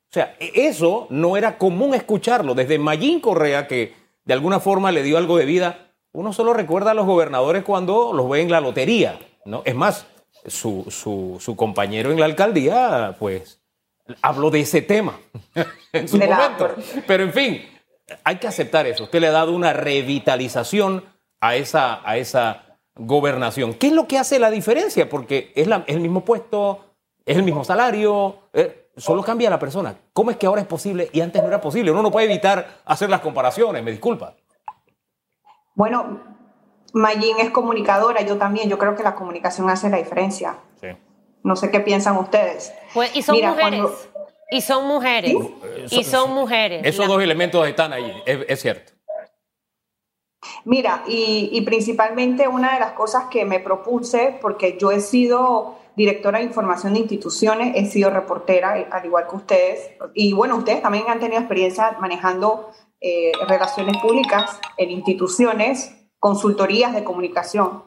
O 0.09 0.13
sea, 0.13 0.35
e-, 0.39 0.67
eso 0.67 1.07
no 1.09 1.37
era 1.37 1.57
común 1.57 1.93
escucharlo. 1.93 2.55
Desde 2.55 2.79
Mayín 2.79 3.19
Correa, 3.19 3.67
que 3.67 3.93
de 4.25 4.33
alguna 4.33 4.59
forma 4.59 4.91
le 4.91 5.03
dio 5.03 5.17
algo 5.17 5.37
de 5.37 5.45
vida, 5.45 5.91
uno 6.11 6.33
solo 6.33 6.53
recuerda 6.53 6.91
a 6.91 6.93
los 6.93 7.05
gobernadores 7.05 7.63
cuando 7.63 8.11
los 8.13 8.29
ve 8.29 8.41
en 8.41 8.51
la 8.51 8.61
lotería, 8.61 9.19
¿no? 9.45 9.61
Es 9.65 9.75
más, 9.75 10.07
su, 10.47 11.53
compañero 11.55 12.11
en 12.11 12.19
la 12.19 12.25
alcaldía, 12.25 13.15
pues, 13.19 13.59
habló 14.21 14.49
de 14.49 14.61
ese 14.61 14.81
tema 14.81 15.19
en 15.93 16.07
su 16.07 16.17
momento. 16.17 16.75
Pero 17.05 17.23
en 17.23 17.33
fin, 17.33 17.61
hay 18.23 18.37
que 18.37 18.47
aceptar 18.47 18.87
eso. 18.87 19.03
Usted 19.03 19.19
le 19.19 19.27
ha 19.27 19.31
dado 19.31 19.53
una 19.53 19.73
revitalización 19.73 21.03
a 21.39 21.55
esa, 21.55 22.01
a 22.09 22.17
esa 22.17 22.79
gobernación. 22.95 23.73
¿Qué 23.73 23.87
es 23.87 23.93
lo 23.93 24.07
que 24.07 24.17
hace 24.17 24.39
la 24.39 24.49
diferencia? 24.49 25.09
Porque 25.09 25.51
es, 25.55 25.67
el 25.87 25.99
mismo 25.99 26.25
puesto, 26.25 26.85
es 27.25 27.37
el 27.37 27.43
mismo 27.43 27.63
salario, 27.63 28.39
eh, 28.53 28.86
Solo 28.97 29.23
cambia 29.23 29.49
la 29.49 29.59
persona. 29.59 29.95
¿Cómo 30.11 30.31
es 30.31 30.37
que 30.37 30.47
ahora 30.47 30.61
es 30.61 30.67
posible 30.67 31.09
y 31.13 31.21
antes 31.21 31.41
no 31.41 31.47
era 31.47 31.61
posible? 31.61 31.91
Uno 31.91 32.01
no 32.01 32.11
puede 32.11 32.25
evitar 32.25 32.81
hacer 32.83 33.09
las 33.09 33.21
comparaciones, 33.21 33.83
me 33.83 33.91
disculpa. 33.91 34.35
Bueno, 35.75 36.19
Mayín 36.93 37.37
es 37.39 37.51
comunicadora, 37.51 38.21
yo 38.21 38.37
también. 38.37 38.69
Yo 38.69 38.79
creo 38.79 38.95
que 38.95 39.03
la 39.03 39.13
comunicación 39.13 39.69
hace 39.69 39.89
la 39.89 39.97
diferencia. 39.97 40.57
Sí. 40.81 40.87
No 41.43 41.55
sé 41.55 41.69
qué 41.69 41.79
piensan 41.79 42.17
ustedes. 42.17 42.73
Pues, 42.95 43.15
y 43.15 43.21
son 43.21 43.39
mujeres. 43.39 44.09
Y 44.49 44.61
son 44.61 44.87
mujeres. 44.87 45.35
Y 45.91 46.03
son 46.03 46.33
mujeres. 46.33 46.81
Esos 46.83 47.07
dos 47.07 47.21
elementos 47.21 47.67
están 47.67 47.93
ahí, 47.93 48.11
es, 48.25 48.59
cierto. 48.59 48.93
Mira, 50.65 51.03
y, 51.07 51.49
y, 51.51 51.61
principalmente 51.61 52.47
una 52.47 52.73
de 52.73 52.79
las 52.79 52.93
cosas 52.93 53.25
que 53.29 53.45
me 53.45 53.59
propuse, 53.59 54.37
porque 54.41 54.77
yo 54.79 54.91
he 54.91 55.01
sido 55.01 55.75
directora 55.97 56.37
de 56.37 56.45
información 56.45 56.93
de 56.93 56.99
instituciones, 56.99 57.73
he 57.75 57.87
sido 57.87 58.11
reportera, 58.11 58.87
al 58.91 59.03
igual 59.03 59.27
que 59.27 59.35
ustedes. 59.35 59.89
Y 60.13 60.31
bueno, 60.31 60.55
ustedes 60.55 60.83
también 60.83 61.05
han 61.07 61.19
tenido 61.19 61.39
experiencia 61.39 61.97
manejando 61.99 62.69
eh, 63.01 63.31
relaciones 63.47 63.97
públicas 63.97 64.59
en 64.77 64.91
instituciones, 64.91 65.95
consultorías 66.19 66.93
de 66.93 67.03
comunicación. 67.03 67.83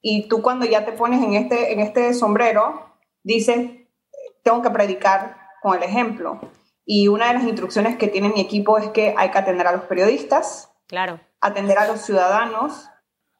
Y 0.00 0.26
tú 0.26 0.40
cuando 0.40 0.64
ya 0.64 0.86
te 0.86 0.92
pones 0.92 1.22
en 1.22 1.34
este, 1.34 1.74
en 1.74 1.80
este 1.80 2.14
sombrero, 2.14 2.96
dices, 3.22 3.72
tengo 4.42 4.62
que 4.62 4.70
predicar 4.70 5.36
con 5.60 5.76
el 5.76 5.82
ejemplo. 5.82 6.40
Y 6.86 7.08
una 7.08 7.28
de 7.28 7.34
las 7.34 7.44
instrucciones 7.44 7.98
que 7.98 8.08
tiene 8.08 8.30
mi 8.30 8.40
equipo 8.40 8.78
es 8.78 8.88
que 8.88 9.14
hay 9.18 9.30
que 9.30 9.38
atender 9.38 9.66
a 9.66 9.72
los 9.72 9.82
periodistas, 9.82 10.72
claro. 10.88 11.20
atender 11.42 11.76
a 11.76 11.86
los 11.86 12.00
ciudadanos, 12.00 12.88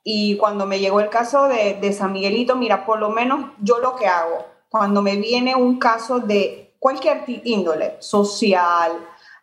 y 0.02 0.36
cuando 0.36 0.66
me 0.66 0.78
llegó 0.78 1.00
el 1.00 1.10
caso 1.10 1.48
de, 1.48 1.78
de, 1.80 1.92
San 1.92 2.12
Miguelito, 2.12 2.56
mira, 2.56 2.86
por 2.86 2.98
lo 2.98 3.10
menos 3.10 3.52
yo 3.60 3.78
lo 3.78 3.96
que 3.96 4.06
hago, 4.06 4.46
cuando 4.68 5.02
me 5.02 5.16
viene 5.16 5.54
un 5.54 5.78
caso 5.78 6.20
de 6.20 6.74
cualquier 6.78 7.24
índole, 7.44 7.96
social, 7.98 8.92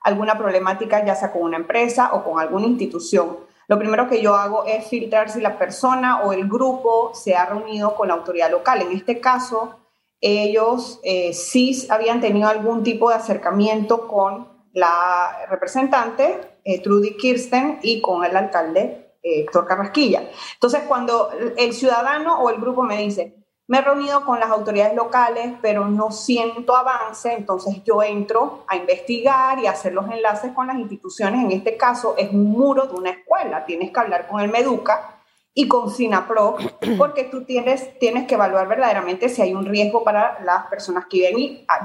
alguna 0.02 0.38
problemática, 0.38 1.06
ya 1.06 1.16
sea 1.16 1.32
con 1.32 1.44
una 1.44 1.58
empresa 1.58 2.14
o 2.14 2.24
con 2.24 2.40
alguna 2.40 2.66
institución, 2.66 3.38
lo 3.68 3.78
primero 3.78 4.08
que 4.08 4.22
yo 4.22 4.36
hago 4.36 4.64
es 4.66 4.88
filtrar 4.88 5.30
si 5.30 5.42
la 5.42 5.58
persona 5.58 6.22
o 6.24 6.32
el 6.32 6.48
grupo 6.48 7.12
se 7.14 7.36
ha 7.36 7.46
reunido 7.46 7.96
con 7.96 8.08
la 8.08 8.14
autoridad 8.14 8.50
local. 8.50 8.82
En 8.82 8.94
este 8.94 9.20
caso, 9.20 9.76
ellos 10.22 11.02
eh, 11.04 11.34
sí 11.34 11.86
habían 11.90 12.22
tenido 12.22 12.48
algún 12.48 12.84
tipo 12.84 13.10
de 13.10 13.16
acercamiento 13.16 14.08
con 14.08 14.48
la 14.72 15.46
representante, 15.50 16.60
eh, 16.64 16.82
Trudy 16.82 17.18
Kirsten, 17.18 17.80
y 17.82 18.00
con 18.00 18.24
el 18.24 18.38
alcalde 18.38 19.07
Héctor 19.22 19.66
Carrasquilla. 19.66 20.30
Entonces, 20.54 20.82
cuando 20.88 21.30
el 21.58 21.74
ciudadano 21.74 22.40
o 22.40 22.50
el 22.50 22.60
grupo 22.60 22.84
me 22.84 22.98
dice, 22.98 23.38
me 23.68 23.80
he 23.80 23.82
reunido 23.82 24.24
con 24.24 24.40
las 24.40 24.50
autoridades 24.50 24.96
locales, 24.96 25.54
pero 25.62 25.90
no 25.90 26.10
siento 26.12 26.76
avance, 26.76 27.34
entonces 27.34 27.84
yo 27.84 28.02
entro 28.02 28.64
a 28.68 28.78
investigar 28.78 29.60
y 29.60 29.68
hacer 29.68 29.94
los 29.94 30.10
enlaces 30.10 30.54
con 30.54 30.68
las 30.68 30.78
instituciones. 30.78 31.44
En 31.44 31.52
este 31.52 31.76
caso 31.76 32.16
es 32.18 32.32
un 32.32 32.46
muro 32.46 32.88
de 32.88 32.96
una 32.96 33.10
escuela, 33.10 33.66
tienes 33.66 33.92
que 33.92 34.00
hablar 34.00 34.28
con 34.28 34.40
el 34.40 34.50
Meduca 34.50 35.18
y 35.54 35.68
con 35.68 35.92
SINAPRO, 35.92 36.56
porque 36.98 37.26
tú 37.26 37.44
tienes, 37.44 38.00
tienes 38.00 38.26
que 38.26 38.36
evaluar 38.36 38.70
verdaderamente 38.70 39.28
si 39.28 39.42
hay 39.42 39.54
un 39.54 39.66
riesgo 39.66 40.02
para 40.04 40.40
las 40.46 40.68
personas 40.68 41.08
que 41.08 41.30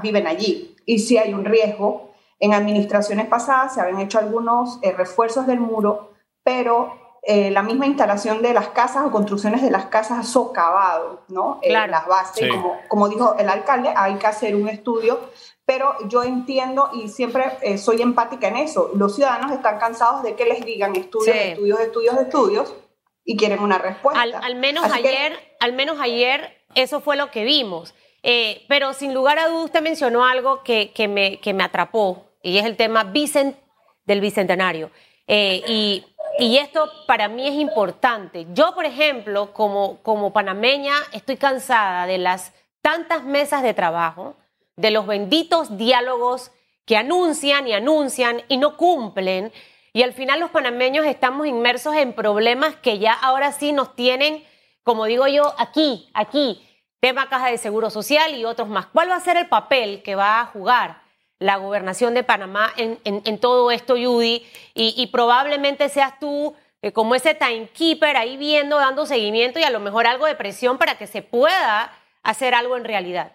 viven, 0.01 0.27
ah, 0.27 0.29
allí 0.29 0.77
y 0.85 0.99
si 0.99 1.17
hay 1.17 1.33
un 1.33 1.43
riesgo. 1.43 2.13
En 2.39 2.53
administraciones 2.53 3.27
pasadas 3.27 3.73
se 3.73 3.81
habían 3.81 3.99
hecho 3.99 4.19
algunos 4.19 4.79
eh, 4.83 4.91
refuerzos 4.91 5.47
del 5.47 5.59
muro, 5.59 6.13
pero 6.43 7.02
eh, 7.25 7.51
la 7.51 7.63
misma 7.63 7.85
instalación 7.85 8.41
de 8.41 8.53
las 8.53 8.67
casas 8.69 9.05
o 9.05 9.11
construcciones 9.11 9.61
de 9.61 9.71
las 9.71 9.85
casas 9.85 10.19
ha 10.19 10.23
socavado 10.23 11.21
¿no? 11.29 11.57
Eh, 11.61 11.71
las 11.71 12.05
bases. 12.05 12.49
Como, 12.49 12.77
como, 12.89 13.07
dijo 13.07 13.37
el 13.39 13.47
alcalde, 13.47 13.93
hay 13.95 14.15
que 14.15 14.27
hacer 14.27 14.57
un 14.57 14.67
estudio, 14.67 15.21
pero 15.65 15.95
yo 16.09 16.23
entiendo 16.23 16.89
y 16.91 17.07
siempre 17.07 17.45
eh, 17.61 17.77
soy 17.77 18.01
empática 18.01 18.49
en 18.49 18.57
eso. 18.57 18.91
Los 18.95 19.15
ciudadanos 19.15 19.53
están 19.53 19.79
cansados 19.79 20.21
de 20.21 20.35
que 20.35 20.43
les 20.43 20.65
digan 20.65 20.97
estudios, 20.97 21.33
estudios, 21.33 21.79
estudios, 21.79 22.17
estudios 22.17 22.75
y 23.23 23.37
quieren 23.37 23.59
una 23.59 23.77
respuesta. 23.77 24.21
Al, 24.21 24.55
menos 24.57 24.91
ayer, 24.91 25.39
al 25.61 25.71
menos 25.71 26.01
ayer 26.01 26.65
eso 26.75 26.99
fue 26.99 27.15
lo 27.15 27.31
que 27.31 27.45
vimos. 27.45 27.95
pero 28.67 28.91
sin 28.91 29.13
lugar 29.13 29.39
a 29.39 29.47
dudas 29.47 29.63
usted 29.63 29.81
mencionó 29.81 30.25
algo 30.25 30.61
que, 30.63 30.91
que, 30.91 31.07
me, 31.07 31.39
que 31.39 31.53
me 31.53 31.63
atrapó 31.63 32.25
y 32.41 32.57
es 32.57 32.65
el 32.65 32.75
tema 32.75 33.05
Vicent, 33.05 33.55
del 34.05 34.19
Bicentenario. 34.19 34.91
y 35.25 36.03
y 36.39 36.57
esto 36.57 36.89
para 37.07 37.27
mí 37.27 37.47
es 37.47 37.55
importante. 37.55 38.47
Yo, 38.53 38.73
por 38.73 38.85
ejemplo, 38.85 39.53
como, 39.53 40.01
como 40.01 40.33
panameña, 40.33 40.93
estoy 41.11 41.37
cansada 41.37 42.07
de 42.07 42.17
las 42.17 42.53
tantas 42.81 43.23
mesas 43.23 43.63
de 43.63 43.73
trabajo, 43.73 44.35
de 44.75 44.91
los 44.91 45.05
benditos 45.05 45.77
diálogos 45.77 46.51
que 46.85 46.97
anuncian 46.97 47.67
y 47.67 47.73
anuncian 47.73 48.41
y 48.47 48.57
no 48.57 48.77
cumplen. 48.77 49.53
Y 49.93 50.01
al 50.01 50.13
final 50.13 50.39
los 50.39 50.49
panameños 50.49 51.05
estamos 51.05 51.47
inmersos 51.47 51.95
en 51.95 52.13
problemas 52.13 52.75
que 52.75 52.97
ya 52.97 53.13
ahora 53.13 53.51
sí 53.51 53.71
nos 53.71 53.95
tienen, 53.95 54.43
como 54.83 55.05
digo 55.05 55.27
yo, 55.27 55.53
aquí, 55.59 56.09
aquí, 56.13 56.67
tema 56.99 57.29
caja 57.29 57.51
de 57.51 57.57
seguro 57.59 57.89
social 57.91 58.33
y 58.33 58.43
otros 58.43 58.67
más. 58.67 58.87
¿Cuál 58.87 59.11
va 59.11 59.15
a 59.15 59.19
ser 59.19 59.37
el 59.37 59.47
papel 59.47 60.01
que 60.01 60.15
va 60.15 60.41
a 60.41 60.45
jugar 60.47 61.02
la 61.43 61.57
gobernación 61.57 62.13
de 62.13 62.23
Panamá 62.23 62.71
en, 62.77 63.37
todo 63.39 63.69
esto, 63.69 63.95
Judy? 63.95 64.45
Y, 64.73 65.07
probablemente 65.07 65.89
seas 65.89 66.17
tú 66.19 66.55
eh, 66.81 66.91
como 66.91 67.15
ese 67.15 67.35
timekeeper 67.35 68.15
ahí 68.17 68.37
viendo, 68.37 68.77
dando 68.77 69.05
seguimiento 69.05 69.59
y 69.59 69.63
a 69.63 69.69
lo 69.69 69.79
mejor 69.79 70.07
algo 70.07 70.25
de 70.25 70.35
presión 70.35 70.77
para 70.77 70.97
que 70.97 71.05
se 71.05 71.21
pueda 71.21 71.91
hacer 72.23 72.55
algo 72.55 72.77
en 72.77 72.85
realidad. 72.85 73.33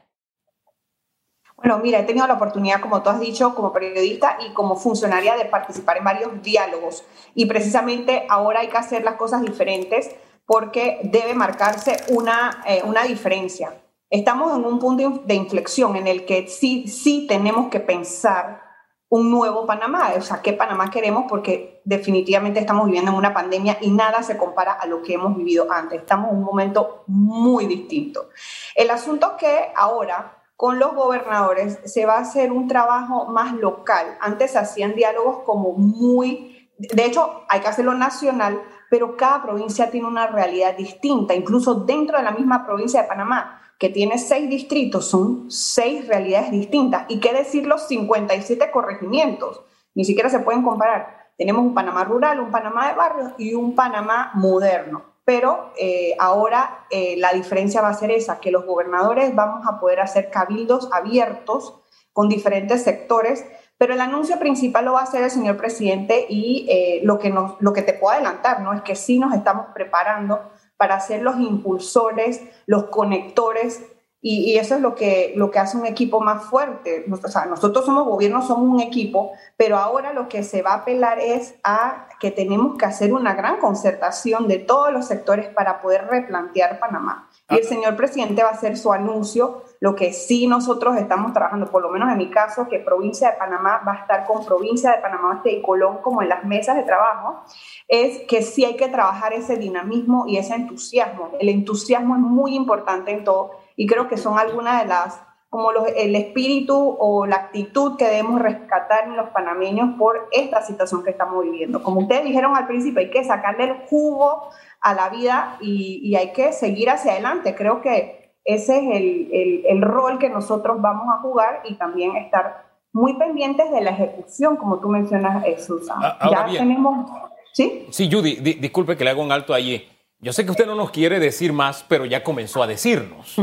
Bueno, 1.57 1.79
mira, 1.79 1.99
he 1.99 2.05
tenido 2.05 2.27
la 2.27 2.35
oportunidad, 2.35 2.81
como 2.81 3.03
tú 3.03 3.11
has 3.11 3.21
dicho, 3.21 3.55
como 3.55 3.73
periodista 3.73 4.39
y 4.41 4.53
como 4.53 4.77
funcionaria 4.77 5.37
de 5.37 5.45
participar 5.45 5.99
en 5.99 6.05
varios 6.05 6.43
diálogos. 6.43 7.05
Y 7.35 7.47
precisamente 7.47 8.27
ahora 8.31 8.61
hay 8.61 8.69
que 8.69 8.77
hacer 8.77 9.03
las 9.05 9.17
cosas 9.17 9.43
diferentes 9.43 10.15
porque 10.47 11.01
debe 11.03 11.35
marcarse 11.35 11.97
una, 12.09 12.63
eh, 12.67 12.81
una 12.85 13.03
diferencia. 13.03 13.75
Estamos 14.11 14.57
en 14.57 14.65
un 14.65 14.79
punto 14.79 15.23
de 15.27 15.35
inflexión 15.35 15.95
en 15.97 16.07
el 16.07 16.25
que 16.25 16.47
sí, 16.49 16.89
sí 16.89 17.27
tenemos 17.29 17.69
que 17.69 17.81
pensar 17.81 18.63
un 19.11 19.31
nuevo 19.31 19.67
Panamá, 19.67 20.13
o 20.17 20.23
sea, 20.23 20.41
qué 20.41 20.55
Panamá 20.55 20.91
queremos 20.91 21.25
porque 21.29 21.83
definitivamente 21.85 22.61
estamos 22.61 22.87
viviendo 22.87 23.11
en 23.11 23.19
una 23.19 23.35
pandemia 23.35 23.79
y 23.81 23.91
nada 23.91 24.23
se 24.23 24.37
compara 24.37 24.73
a 24.73 24.87
lo 24.87 25.03
que 25.03 25.15
hemos 25.15 25.37
vivido 25.37 25.71
antes. 25.71 26.01
Estamos 26.01 26.31
en 26.31 26.39
un 26.39 26.45
momento 26.45 27.05
muy 27.07 27.67
distinto. 27.67 28.31
El 28.75 28.91
asunto 28.91 29.33
es 29.33 29.41
que 29.41 29.73
ahora 29.77 30.39
con 30.57 30.79
los 30.79 30.95
gobernadores 30.95 31.79
se 31.85 32.07
va 32.07 32.15
a 32.15 32.21
hacer 32.21 32.51
un 32.51 32.67
trabajo 32.67 33.27
más 33.27 33.55
local. 33.55 34.17
Antes 34.21 34.53
se 34.53 34.59
hacían 34.59 34.95
diálogos 34.95 35.41
como 35.45 35.73
muy, 35.73 36.71
de 36.79 37.05
hecho 37.05 37.45
hay 37.49 37.61
que 37.61 37.69
hacerlo 37.69 37.95
nacional, 37.95 38.63
pero 38.91 39.17
cada 39.17 39.43
provincia 39.43 39.91
tiene 39.91 40.07
una 40.07 40.27
realidad 40.27 40.77
distinta, 40.77 41.35
incluso 41.35 41.75
dentro 41.75 42.17
de 42.17 42.25
la 42.25 42.33
misma 42.33 42.65
provincia 42.65 43.03
de 43.03 43.09
Panamá, 43.09 43.68
que 43.79 43.89
tiene 43.89 44.19
seis 44.19 44.49
distritos, 44.51 45.09
son 45.09 45.51
seis 45.51 46.07
realidades 46.09 46.51
distintas. 46.51 47.05
Y 47.09 47.21
qué 47.21 47.33
decir 47.33 47.67
los 47.67 47.87
57 47.89 48.71
corregimientos, 48.71 49.63
ni 49.95 50.05
siquiera 50.05 50.29
se 50.29 50.41
pueden 50.41 50.63
comparar. 50.63 51.31
Tenemos 51.37 51.65
un 51.65 51.75
Panamá 51.75 52.05
rural, 52.05 52.41
un 52.41 52.51
Panamá 52.51 52.89
de 52.89 52.95
barrios 52.95 53.33
y 53.39 53.55
un 53.55 53.75
Panamá 53.75 54.33
moderno 54.35 55.09
pero 55.29 55.75
eh, 55.79 56.17
ahora 56.19 56.87
eh, 56.89 57.17
la 57.19 57.35
diferencia 57.35 57.83
va 57.83 57.91
a 57.91 57.93
ser 57.93 58.11
esa, 58.11 58.41
que 58.41 58.51
los 58.51 58.65
gobernadores 58.65 59.35
vamos 59.35 59.67
a 59.67 59.79
poder 59.79 60.01
hacer 60.01 60.31
cabildos 60.31 60.89
abiertos 60.91 61.83
con 62.15 62.31
diferentes 62.31 62.83
sectores, 62.83 63.45
pero 63.77 63.93
el 63.93 64.01
anuncio 64.01 64.39
principal 64.39 64.87
lo 64.87 64.95
va 64.95 65.01
a 65.01 65.03
hacer 65.03 65.23
el 65.23 65.31
señor 65.31 65.59
presidente 65.59 66.25
y 66.31 66.67
eh, 66.71 67.01
lo, 67.05 67.19
que 67.19 67.29
nos, 67.29 67.61
lo 67.61 67.75
que 67.75 67.83
te 67.83 67.93
puedo 67.93 68.15
adelantar, 68.15 68.63
¿no? 68.63 68.73
Es 68.73 68.81
que 68.81 68.97
sí 68.97 69.19
nos 69.19 69.35
estamos 69.35 69.67
preparando 69.75 70.51
para 70.79 70.99
ser 71.01 71.21
los 71.21 71.39
impulsores, 71.39 72.41
los 72.67 72.85
conectores 72.85 73.83
y, 74.21 74.59
eso 74.59 74.75
es 74.75 74.81
lo 74.81 74.95
que, 74.95 75.33
lo 75.37 75.51
que 75.51 75.61
hace 75.61 75.77
un 75.77 75.87
equipo 75.87 76.21
más 76.21 76.45
fuerte. 76.45 77.05
O 77.11 77.29
sea, 77.29 77.47
nosotros 77.47 77.85
somos 77.85 78.05
gobierno, 78.05 78.43
somos 78.43 78.69
un 78.69 78.81
equipo, 78.81 79.33
pero 79.57 79.77
ahora 79.77 80.13
lo 80.13 80.29
que 80.29 80.43
se 80.43 80.63
va 80.63 80.73
a 80.73 80.77
apelar 80.79 81.21
es 81.21 81.55
a 81.63 82.09
que 82.19 82.33
tenemos 82.33 82.77
que 82.77 82.85
hacer 82.85 83.13
una 83.13 83.35
gran 83.35 83.59
concertación 83.59 84.49
de 84.49 84.59
todos 84.59 84.93
los 84.93 85.07
sectores 85.07 85.49
para 85.49 85.81
poder 85.81 86.09
replantear 86.09 86.81
Panamá. 86.81 87.28
Y 87.51 87.55
el 87.55 87.65
ah. 87.65 87.69
señor 87.69 87.97
presidente 87.97 88.43
va 88.43 88.51
a 88.51 88.53
hacer 88.53 88.77
su 88.77 88.93
anuncio, 88.93 89.63
lo 89.81 89.95
que 89.95 90.13
sí 90.13 90.47
nosotros 90.47 90.97
estamos 90.97 91.33
trabajando, 91.33 91.71
por 91.71 91.83
lo 91.83 91.89
menos 91.89 92.11
en 92.11 92.19
mi 92.19 92.31
caso, 92.31 92.69
que 92.69 92.79
provincia 92.79 93.31
de 93.31 93.37
Panamá 93.39 93.83
va 93.87 93.93
a 93.93 94.01
estar 94.01 94.27
con 94.27 94.45
provincia 94.45 94.91
de 94.93 94.99
Panamá 94.99 95.41
y 95.45 95.63
Colón 95.63 95.99
como 96.03 96.21
en 96.23 96.29
las 96.29 96.45
mesas 96.45 96.77
de 96.77 96.83
trabajo, 96.83 97.45
es 97.87 98.21
que 98.27 98.43
sí 98.43 98.65
hay 98.65 98.77
que 98.77 98.89
trabajar 98.89 99.33
ese 99.33 99.57
dinamismo 99.57 100.25
y 100.27 100.37
ese 100.37 100.55
entusiasmo. 100.55 101.31
El 101.41 101.49
entusiasmo 101.49 102.17
es 102.17 102.21
muy 102.21 102.55
importante 102.55 103.13
en 103.13 103.25
todo 103.25 103.53
y 103.77 103.87
creo 103.87 104.09
que 104.09 104.17
son 104.17 104.39
algunas 104.39 104.83
de 104.83 104.89
las, 104.89 105.21
como 105.49 105.73
los, 105.73 105.87
el 105.97 106.17
espíritu 106.17 106.97
o 106.99 107.25
la 107.27 107.37
actitud 107.37 107.97
que 107.97 108.07
debemos 108.07 108.43
rescatar 108.43 109.05
en 109.05 109.17
los 109.17 109.31
panameños 109.31 109.97
por 109.99 110.29
esta 110.33 110.63
situación 110.63 111.03
que 111.03 111.11
estamos 111.11 111.43
viviendo. 111.45 111.83
Como 111.83 112.01
ustedes 112.01 112.25
dijeron 112.25 112.57
al 112.57 112.67
principio, 112.67 113.01
hay 113.01 113.11
que 113.11 113.25
sacarle 113.25 113.65
el 113.65 113.75
jugo 113.89 114.51
a 114.81 114.95
la 114.95 115.09
vida 115.09 115.57
y, 115.61 116.01
y 116.03 116.17
hay 116.17 116.33
que 116.33 116.53
seguir 116.53 116.91
hacia 116.91 117.13
adelante. 117.13 117.55
Creo 117.55 117.81
que 117.81 118.33
ese 118.45 118.79
es 118.79 118.97
el, 118.97 119.29
el, 119.33 119.67
el 119.67 119.83
rol 119.83 120.19
que 120.19 120.31
nosotros 120.31 120.81
vamos 120.81 121.07
a 121.15 121.21
jugar 121.21 121.63
y 121.65 121.75
también 121.75 122.17
estar 122.17 122.65
muy 122.93 123.15
pendientes 123.15 123.71
de 123.71 123.81
la 123.83 123.91
ejecución, 123.91 124.57
como 124.57 124.81
tú 124.81 124.89
mencionas, 124.89 125.45
eh, 125.45 125.59
Susan. 125.59 125.99
Ah, 126.01 126.29
ya 126.31 126.47
tenemos... 126.47 127.11
¿Sí? 127.53 127.87
Sí, 127.91 128.09
Judy, 128.11 128.37
disculpe 128.37 128.97
que 128.97 129.05
le 129.05 129.11
hago 129.11 129.23
un 129.23 129.33
alto 129.33 129.53
allí. 129.53 129.87
Yo 130.21 130.33
sé 130.33 130.45
que 130.45 130.51
usted 130.51 130.67
no 130.67 130.75
nos 130.75 130.91
quiere 130.91 131.21
decir 131.21 131.53
más, 131.53 131.85
pero 131.87 132.05
ya 132.05 132.25
comenzó 132.25 132.61
a 132.61 132.67
decirnos. 132.67 133.37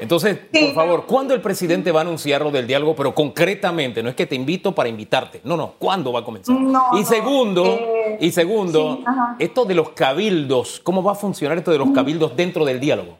Entonces, 0.00 0.38
por 0.38 0.72
favor, 0.72 1.06
¿cuándo 1.06 1.34
el 1.34 1.40
presidente 1.40 1.90
va 1.90 1.98
a 1.98 2.02
anunciar 2.02 2.42
lo 2.42 2.52
del 2.52 2.64
diálogo? 2.64 2.94
Pero 2.94 3.12
concretamente, 3.12 4.04
no 4.04 4.08
es 4.08 4.14
que 4.14 4.26
te 4.26 4.36
invito 4.36 4.72
para 4.72 4.88
invitarte. 4.88 5.40
No, 5.42 5.56
no, 5.56 5.72
¿cuándo 5.80 6.12
va 6.12 6.20
a 6.20 6.24
comenzar? 6.24 6.56
y 6.92 7.04
segundo, 7.04 7.64
eh, 7.64 8.18
y 8.20 8.30
segundo, 8.30 9.00
esto 9.40 9.64
de 9.64 9.74
los 9.74 9.90
cabildos, 9.90 10.78
¿cómo 10.84 11.02
va 11.02 11.12
a 11.12 11.16
funcionar 11.16 11.58
esto 11.58 11.72
de 11.72 11.78
los 11.78 11.90
cabildos 11.90 12.36
dentro 12.36 12.64
del 12.64 12.78
diálogo? 12.78 13.18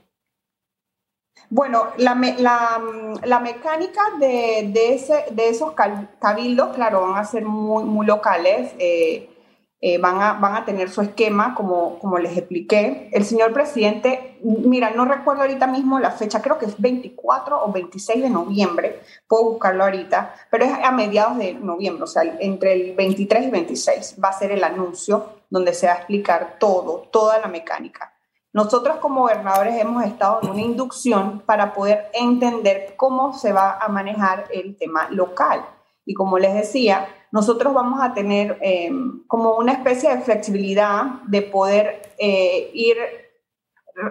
Bueno, 1.50 1.88
la, 1.96 2.14
mecánica 2.14 4.00
de, 4.20 4.94
ese, 4.94 5.24
de, 5.32 5.48
esos 5.48 5.72
cabildos, 5.72 6.68
claro, 6.76 7.00
van 7.00 7.18
a 7.18 7.24
ser 7.24 7.44
muy, 7.44 7.82
muy 7.82 8.06
locales. 8.06 8.72
Eh, 8.78 9.28
eh, 9.84 9.98
van, 9.98 10.22
a, 10.22 10.34
van 10.34 10.54
a 10.54 10.64
tener 10.64 10.88
su 10.88 11.00
esquema, 11.00 11.56
como, 11.56 11.98
como 11.98 12.16
les 12.16 12.38
expliqué. 12.38 13.08
El 13.10 13.24
señor 13.24 13.52
presidente, 13.52 14.38
mira, 14.40 14.90
no 14.90 15.04
recuerdo 15.04 15.42
ahorita 15.42 15.66
mismo 15.66 15.98
la 15.98 16.12
fecha, 16.12 16.40
creo 16.40 16.56
que 16.56 16.66
es 16.66 16.80
24 16.80 17.64
o 17.64 17.72
26 17.72 18.22
de 18.22 18.30
noviembre, 18.30 19.00
puedo 19.26 19.42
buscarlo 19.50 19.82
ahorita, 19.82 20.36
pero 20.52 20.66
es 20.66 20.72
a 20.72 20.92
mediados 20.92 21.36
de 21.36 21.54
noviembre, 21.54 22.04
o 22.04 22.06
sea, 22.06 22.22
entre 22.38 22.74
el 22.74 22.94
23 22.94 23.48
y 23.48 23.50
26 23.50 24.16
va 24.22 24.28
a 24.28 24.38
ser 24.38 24.52
el 24.52 24.62
anuncio 24.62 25.30
donde 25.50 25.74
se 25.74 25.88
va 25.88 25.94
a 25.94 25.96
explicar 25.96 26.58
todo, 26.60 27.08
toda 27.10 27.40
la 27.40 27.48
mecánica. 27.48 28.14
Nosotros 28.52 28.98
como 28.98 29.22
gobernadores 29.22 29.80
hemos 29.80 30.04
estado 30.04 30.38
en 30.42 30.50
una 30.50 30.60
inducción 30.60 31.40
para 31.40 31.74
poder 31.74 32.08
entender 32.12 32.94
cómo 32.96 33.36
se 33.36 33.52
va 33.52 33.78
a 33.80 33.88
manejar 33.88 34.44
el 34.52 34.76
tema 34.76 35.08
local. 35.10 35.64
Y 36.04 36.14
como 36.14 36.38
les 36.38 36.54
decía, 36.54 37.08
nosotros 37.32 37.72
vamos 37.72 38.00
a 38.02 38.12
tener 38.12 38.58
em, 38.60 39.26
como 39.26 39.56
una 39.56 39.72
especie 39.72 40.14
de 40.14 40.22
flexibilidad 40.22 41.04
de 41.24 41.40
poder 41.40 42.14
eh, 42.18 42.70
ir 42.74 42.96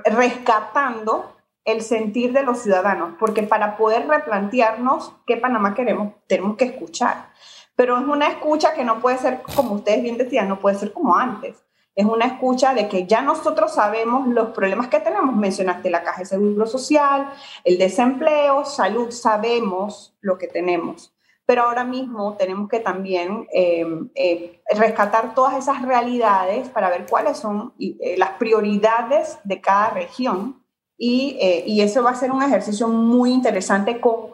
rescatando 0.05 1.38
el 1.63 1.84
sentir 1.84 2.34
de 2.34 2.41
los 2.41 2.60
ciudadanos, 2.60 3.13
porque 3.19 3.43
para 3.43 3.77
poder 3.77 4.07
replantearnos 4.07 5.13
qué 5.27 5.38
Panamá 5.38 5.75
queremos, 5.75 6.13
tenemos 6.27 6.57
que 6.57 6.65
escuchar. 6.65 7.29
Pero 7.75 7.97
es 7.99 8.07
una 8.07 8.27
escucha 8.27 8.73
que 8.73 8.84
no 8.84 8.99
puede 8.99 9.19
ser, 9.19 9.43
como 9.55 9.75
ustedes 9.75 10.01
bien 10.01 10.17
decían, 10.17 10.49
no 10.49 10.60
puede 10.60 10.77
ser 10.77 10.91
como 10.91 11.15
antes. 11.15 11.63
Es 11.93 12.05
una 12.05 12.25
escucha 12.25 12.73
de 12.73 12.89
que 12.89 13.05
ya 13.05 13.21
nosotros 13.21 13.75
sabemos 13.75 14.27
los 14.29 14.49
problemas 14.49 14.88
que 14.88 14.99
tenemos. 14.99 15.36
Mencionaste 15.36 15.91
la 15.91 16.03
caja 16.03 16.19
de 16.19 16.25
seguro 16.25 16.65
social, 16.65 17.29
el 17.63 17.77
desempleo, 17.77 18.65
salud, 18.65 19.12
sabemos 19.12 20.15
lo 20.21 20.39
que 20.39 20.47
tenemos 20.47 21.13
pero 21.45 21.63
ahora 21.63 21.84
mismo 21.84 22.36
tenemos 22.38 22.69
que 22.69 22.80
también 22.80 23.47
eh, 23.54 23.86
eh, 24.15 24.62
rescatar 24.75 25.34
todas 25.34 25.56
esas 25.56 25.82
realidades 25.82 26.69
para 26.69 26.89
ver 26.89 27.06
cuáles 27.10 27.38
son 27.38 27.73
eh, 27.80 28.15
las 28.17 28.32
prioridades 28.32 29.39
de 29.43 29.60
cada 29.60 29.89
región. 29.89 30.63
Y, 30.97 31.39
y, 31.65 31.82
eso 31.82 32.04
va 32.04 32.12
a 32.12 32.15
ser 32.15 32.32
un 32.32 32.43
ejercicio 32.43 32.88
muy 32.88 33.32
interesante 33.32 33.99
con 33.99 34.32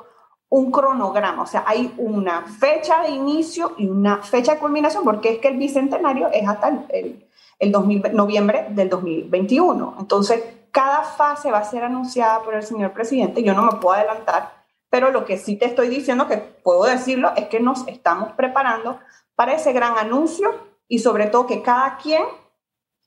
un 0.50 0.72
cronograma, 0.72 1.44
o 1.44 1.46
sea, 1.46 1.64
hay 1.66 1.94
una 1.98 2.44
fecha 2.44 3.02
de 3.04 3.10
inicio 3.10 3.74
y 3.78 3.88
una 3.88 4.18
fecha 4.18 4.56
de 4.56 4.60
culminación, 4.60 5.04
porque 5.04 5.34
es 5.34 5.40
que 5.40 5.50
el 5.50 5.58
bicentenario 5.58 6.30
es 6.32 6.48
hasta 6.48 6.70
el, 6.90 7.28
el, 7.60 7.72
noviembre 7.72 8.68
del 8.70 8.90
2021. 8.90 9.96
Entonces, 10.00 10.44
cada 10.72 11.04
fase 11.04 11.52
va 11.52 11.60
a 11.60 11.64
ser 11.64 11.84
anunciada 11.84 12.42
por 12.44 12.54
el 12.54 12.64
señor 12.64 12.94
presidente, 12.94 13.44
yo 13.44 13.54
no 13.54 13.64
me 13.64 13.78
puedo 13.80 13.96
adelantar, 13.96 14.57
pero 14.98 15.12
lo 15.12 15.26
que 15.26 15.38
sí 15.38 15.58
te 15.58 15.66
estoy 15.66 15.90
diciendo, 15.90 16.28
que 16.28 16.38
puedo 16.38 16.86
decirlo, 16.86 17.32
es 17.36 17.50
que 17.50 17.60
nos 17.60 17.88
estamos 17.88 18.32
preparando 18.32 19.00
para 19.36 19.54
ese 19.54 19.72
gran 19.72 19.96
anuncio 19.96 20.56
y 20.88 20.98
sobre 20.98 21.28
todo 21.28 21.46
que 21.46 21.62
cada 21.62 21.98
quien 21.98 22.24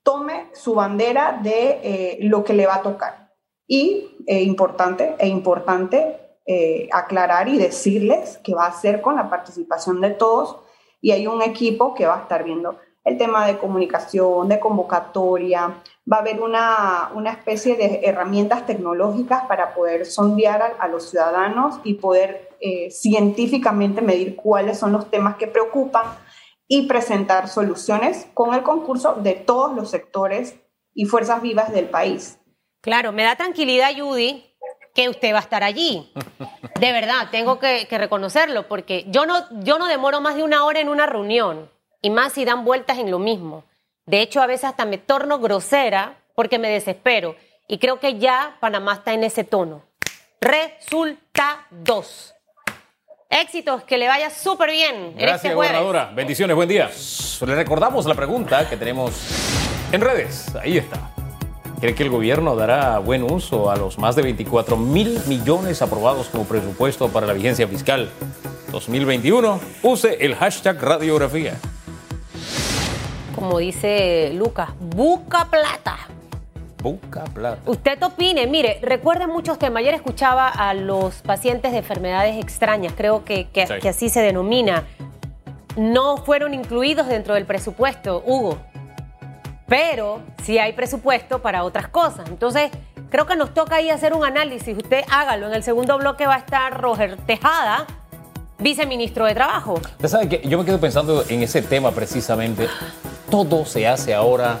tome 0.01 0.47
su 0.53 0.73
bandera 0.73 1.41
de 1.43 1.81
eh, 1.83 2.17
lo 2.21 2.45
que 2.45 2.53
le 2.53 2.65
va 2.65 2.75
a 2.75 2.81
tocar. 2.81 3.33
Y 3.67 4.23
eh, 4.25 4.41
importante, 4.41 5.17
e 5.19 5.27
importante 5.27 6.37
eh, 6.45 6.87
aclarar 6.93 7.49
y 7.49 7.57
decirles 7.57 8.37
que 8.37 8.55
va 8.55 8.67
a 8.67 8.71
ser 8.71 9.01
con 9.01 9.17
la 9.17 9.29
participación 9.29 9.99
de 9.99 10.11
todos 10.11 10.61
y 11.01 11.11
hay 11.11 11.27
un 11.27 11.41
equipo 11.41 11.93
que 11.93 12.07
va 12.07 12.19
a 12.19 12.21
estar 12.21 12.45
viendo 12.45 12.79
el 13.03 13.17
tema 13.17 13.47
de 13.47 13.57
comunicación, 13.57 14.47
de 14.49 14.59
convocatoria, 14.59 15.75
va 16.11 16.17
a 16.17 16.19
haber 16.19 16.41
una, 16.41 17.09
una 17.13 17.31
especie 17.31 17.75
de 17.75 18.01
herramientas 18.03 18.65
tecnológicas 18.65 19.43
para 19.45 19.73
poder 19.73 20.05
sondear 20.05 20.75
a, 20.79 20.87
los 20.87 21.09
ciudadanos 21.09 21.79
y 21.83 21.95
poder 21.95 22.49
eh, 22.59 22.91
científicamente 22.91 24.01
medir 24.01 24.35
cuáles 24.35 24.77
son 24.77 24.91
los 24.91 25.09
temas 25.09 25.35
que 25.37 25.47
preocupan 25.47 26.05
y 26.67 26.87
presentar 26.87 27.47
soluciones 27.47 28.27
con 28.33 28.53
el 28.53 28.63
concurso 28.63 29.15
de 29.15 29.33
todos 29.33 29.75
los 29.75 29.89
sectores 29.89 30.55
y 30.93 31.05
fuerzas 31.05 31.41
vivas 31.41 31.71
del 31.71 31.85
país. 31.85 32.39
Claro, 32.81 33.11
me 33.11 33.23
da 33.23 33.35
tranquilidad, 33.35 33.91
Judy, 33.97 34.55
que 34.93 35.09
usted 35.09 35.33
va 35.33 35.39
a 35.39 35.41
estar 35.41 35.63
allí. 35.63 36.11
De 36.79 36.91
verdad, 36.91 37.29
tengo 37.31 37.59
que, 37.59 37.87
que 37.87 37.97
reconocerlo, 37.97 38.67
porque 38.67 39.05
yo 39.07 39.25
no, 39.25 39.35
yo 39.63 39.79
no 39.79 39.87
demoro 39.87 40.21
más 40.21 40.35
de 40.35 40.43
una 40.43 40.65
hora 40.65 40.79
en 40.79 40.89
una 40.89 41.05
reunión, 41.05 41.69
y 42.01 42.09
más 42.09 42.33
si 42.33 42.45
dan 42.45 42.65
vueltas 42.65 42.97
en 42.97 43.11
lo 43.11 43.19
mismo. 43.19 43.63
De 44.05 44.21
hecho, 44.21 44.41
a 44.41 44.47
veces 44.47 44.65
hasta 44.65 44.85
me 44.85 44.97
torno 44.97 45.39
grosera 45.39 46.15
porque 46.35 46.59
me 46.59 46.69
desespero. 46.69 47.35
Y 47.67 47.77
creo 47.77 47.99
que 47.99 48.17
ya 48.17 48.57
Panamá 48.59 48.95
está 48.95 49.13
en 49.13 49.23
ese 49.23 49.43
tono. 49.43 49.83
Resultados. 50.41 52.33
Éxitos, 53.29 53.83
que 53.83 53.97
le 53.97 54.07
vaya 54.09 54.29
súper 54.29 54.71
bien 54.71 54.95
en 54.95 55.15
Gracias, 55.15 55.35
este 55.45 55.53
jueves. 55.55 55.71
gobernadora. 55.71 56.11
Bendiciones, 56.13 56.55
buen 56.55 56.67
día. 56.67 56.89
Le 57.45 57.55
recordamos 57.55 58.05
la 58.05 58.15
pregunta 58.15 58.67
que 58.67 58.75
tenemos 58.75 59.13
en 59.91 60.01
redes. 60.01 60.53
Ahí 60.55 60.77
está. 60.77 61.11
¿Cree 61.79 61.95
que 61.95 62.03
el 62.03 62.09
gobierno 62.09 62.55
dará 62.55 62.99
buen 62.99 63.23
uso 63.23 63.71
a 63.71 63.77
los 63.77 63.97
más 63.97 64.15
de 64.15 64.23
24 64.23 64.75
mil 64.75 65.19
millones 65.27 65.81
aprobados 65.81 66.27
como 66.27 66.43
presupuesto 66.43 67.07
para 67.07 67.25
la 67.25 67.33
vigencia 67.33 67.67
fiscal 67.67 68.09
2021? 68.71 69.59
Use 69.81 70.17
el 70.19 70.35
hashtag 70.35 70.81
radiografía. 70.81 71.57
Como 73.35 73.59
dice 73.59 74.31
Lucas, 74.33 74.69
busca 74.79 75.45
plata. 75.45 75.97
Busca 76.81 77.23
plata. 77.25 77.59
Usted 77.65 78.01
opine, 78.03 78.47
mire, 78.47 78.79
recuerde 78.81 79.27
muchos 79.27 79.59
temas. 79.59 79.81
Ayer 79.81 79.93
escuchaba 79.93 80.47
a 80.49 80.73
los 80.73 81.15
pacientes 81.21 81.71
de 81.71 81.79
enfermedades 81.79 82.37
extrañas, 82.43 82.93
creo 82.95 83.23
que, 83.23 83.49
que- 83.49 83.67
Sí. 83.67 83.73
que 83.81 83.89
así 83.89 84.09
se 84.09 84.21
denomina. 84.21 84.83
No 85.75 86.17
fueron 86.17 86.53
incluidos 86.53 87.07
dentro 87.07 87.35
del 87.35 87.45
presupuesto, 87.45 88.23
Hugo. 88.25 88.57
Pero 89.67 90.21
sí 90.43 90.57
hay 90.57 90.73
presupuesto 90.73 91.41
para 91.41 91.63
otras 91.63 91.87
cosas. 91.87 92.27
Entonces, 92.29 92.71
creo 93.09 93.25
que 93.25 93.35
nos 93.35 93.53
toca 93.53 93.75
ahí 93.77 93.89
hacer 93.89 94.13
un 94.13 94.25
análisis. 94.25 94.75
Usted 94.75 95.03
hágalo. 95.09 95.47
En 95.47 95.53
el 95.53 95.63
segundo 95.63 95.97
bloque 95.97 96.27
va 96.27 96.35
a 96.35 96.39
estar 96.39 96.81
Roger 96.81 97.15
Tejada, 97.25 97.85
viceministro 98.57 99.25
de 99.25 99.33
Trabajo. 99.35 99.75
Usted 99.75 100.07
sabe 100.09 100.27
que 100.27 100.41
yo 100.47 100.57
me 100.57 100.65
quedo 100.65 100.79
pensando 100.79 101.23
en 101.29 101.43
ese 101.43 101.61
tema 101.61 101.91
precisamente. 101.91 102.67
Todo 103.31 103.65
se 103.65 103.87
hace 103.87 104.13
ahora 104.13 104.59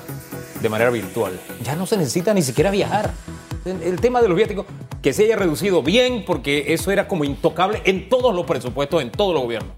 de 0.61 0.69
manera 0.69 0.89
virtual. 0.89 1.39
Ya 1.63 1.75
no 1.75 1.85
se 1.85 1.97
necesita 1.97 2.33
ni 2.33 2.41
siquiera 2.41 2.71
viajar. 2.71 3.11
El, 3.65 3.99
tema 4.01 4.21
de 4.21 4.27
los 4.27 4.35
viáticos, 4.35 4.65
que 5.03 5.13
se 5.13 5.25
haya 5.25 5.35
reducido 5.35 5.83
bien, 5.83 6.23
porque 6.25 6.73
eso 6.73 6.89
era 6.89 7.07
como 7.07 7.23
intocable 7.25 7.81
en 7.85 8.09
todos 8.09 8.33
los 8.33 8.45
presupuestos, 8.47 9.01
en 9.03 9.11
todos 9.11 9.33
los 9.35 9.43
gobiernos. 9.43 9.71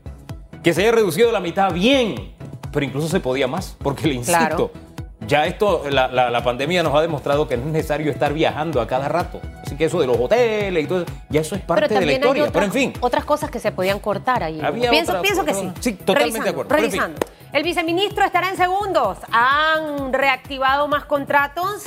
Que 0.64 0.74
se 0.74 0.82
haya 0.84 0.92
reducido 0.94 1.32
la 1.34 1.42
mitad, 1.42 1.74
bien. 1.74 2.34
Pero 2.72 2.86
incluso 2.86 3.08
se 3.10 3.20
podía 3.20 3.48
más, 3.48 3.76
porque 3.82 4.08
le 4.08 4.14
insisto, 4.16 4.38
Claro. 4.40 4.72
ya 5.28 5.46
esto, 5.48 5.84
la, 5.90 6.08
la- 6.08 6.30
la 6.30 6.44
pandemia 6.44 6.82
nos 6.82 6.96
ha 6.96 7.02
demostrado 7.02 7.48
que 7.48 7.58
no 7.58 7.68
es 7.68 7.74
necesario 7.74 8.10
estar 8.12 8.34
viajando 8.34 8.80
a 8.80 8.88
cada 8.88 9.10
rato. 9.10 9.42
Así 9.66 9.76
que 9.76 9.86
eso 9.86 10.00
de 10.00 10.08
los 10.08 10.18
hoteles 10.18 10.84
y 10.84 10.88
todo 10.88 11.04
eso, 11.04 11.12
ya 11.30 11.42
eso 11.42 11.56
es 11.56 11.62
parte 11.62 11.94
de 11.94 12.06
la 12.06 12.14
historia. 12.14 12.44
otras, 12.44 12.54
pero 12.54 12.66
en 12.66 12.72
fin. 12.72 12.94
otras 13.02 13.26
cosas 13.26 13.52
que 13.52 13.60
se 13.60 13.72
podían 13.72 14.00
cortar 14.00 14.44
ahí. 14.44 14.62
Había 14.62 14.90
pienso, 14.92 15.12
otra- 15.12 15.22
pienso 15.22 15.44
que 15.46 15.54
sí. 15.54 15.70
sí, 15.82 15.94
totalmente 15.94 16.40
Revisando, 16.40 16.44
de 16.46 16.50
acuerdo. 16.50 16.76
Revisando. 16.76 17.20
El 17.54 17.62
viceministro 17.62 18.26
estará 18.26 18.50
en 18.50 18.58
segundos. 18.58 19.20
Han 19.32 20.12
reactivado 20.12 20.88
más 20.88 21.06
contratos. 21.06 21.84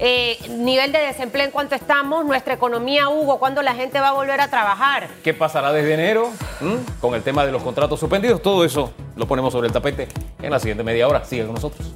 Eh, 0.00 0.36
nivel 0.50 0.90
de 0.90 0.98
desempleo 0.98 1.44
en 1.44 1.52
cuanto 1.52 1.76
estamos, 1.76 2.24
nuestra 2.24 2.54
economía, 2.54 3.08
Hugo, 3.08 3.38
¿cuándo 3.38 3.62
la 3.62 3.74
gente 3.74 4.00
va 4.00 4.08
a 4.08 4.12
volver 4.12 4.40
a 4.40 4.48
trabajar? 4.48 5.06
¿Qué 5.22 5.32
pasará 5.32 5.72
desde 5.72 5.94
enero 5.94 6.30
con 7.00 7.14
el 7.14 7.22
tema 7.22 7.46
de 7.46 7.52
los 7.52 7.62
contratos 7.62 8.00
suspendidos? 8.00 8.42
Todo 8.42 8.64
eso 8.64 8.92
lo 9.14 9.28
ponemos 9.28 9.52
sobre 9.52 9.68
el 9.68 9.72
tapete 9.72 10.08
en 10.42 10.50
la 10.50 10.58
siguiente 10.58 10.82
media 10.82 11.06
hora. 11.06 11.24
Sigue 11.24 11.44
con 11.44 11.54
nosotros. 11.54 11.94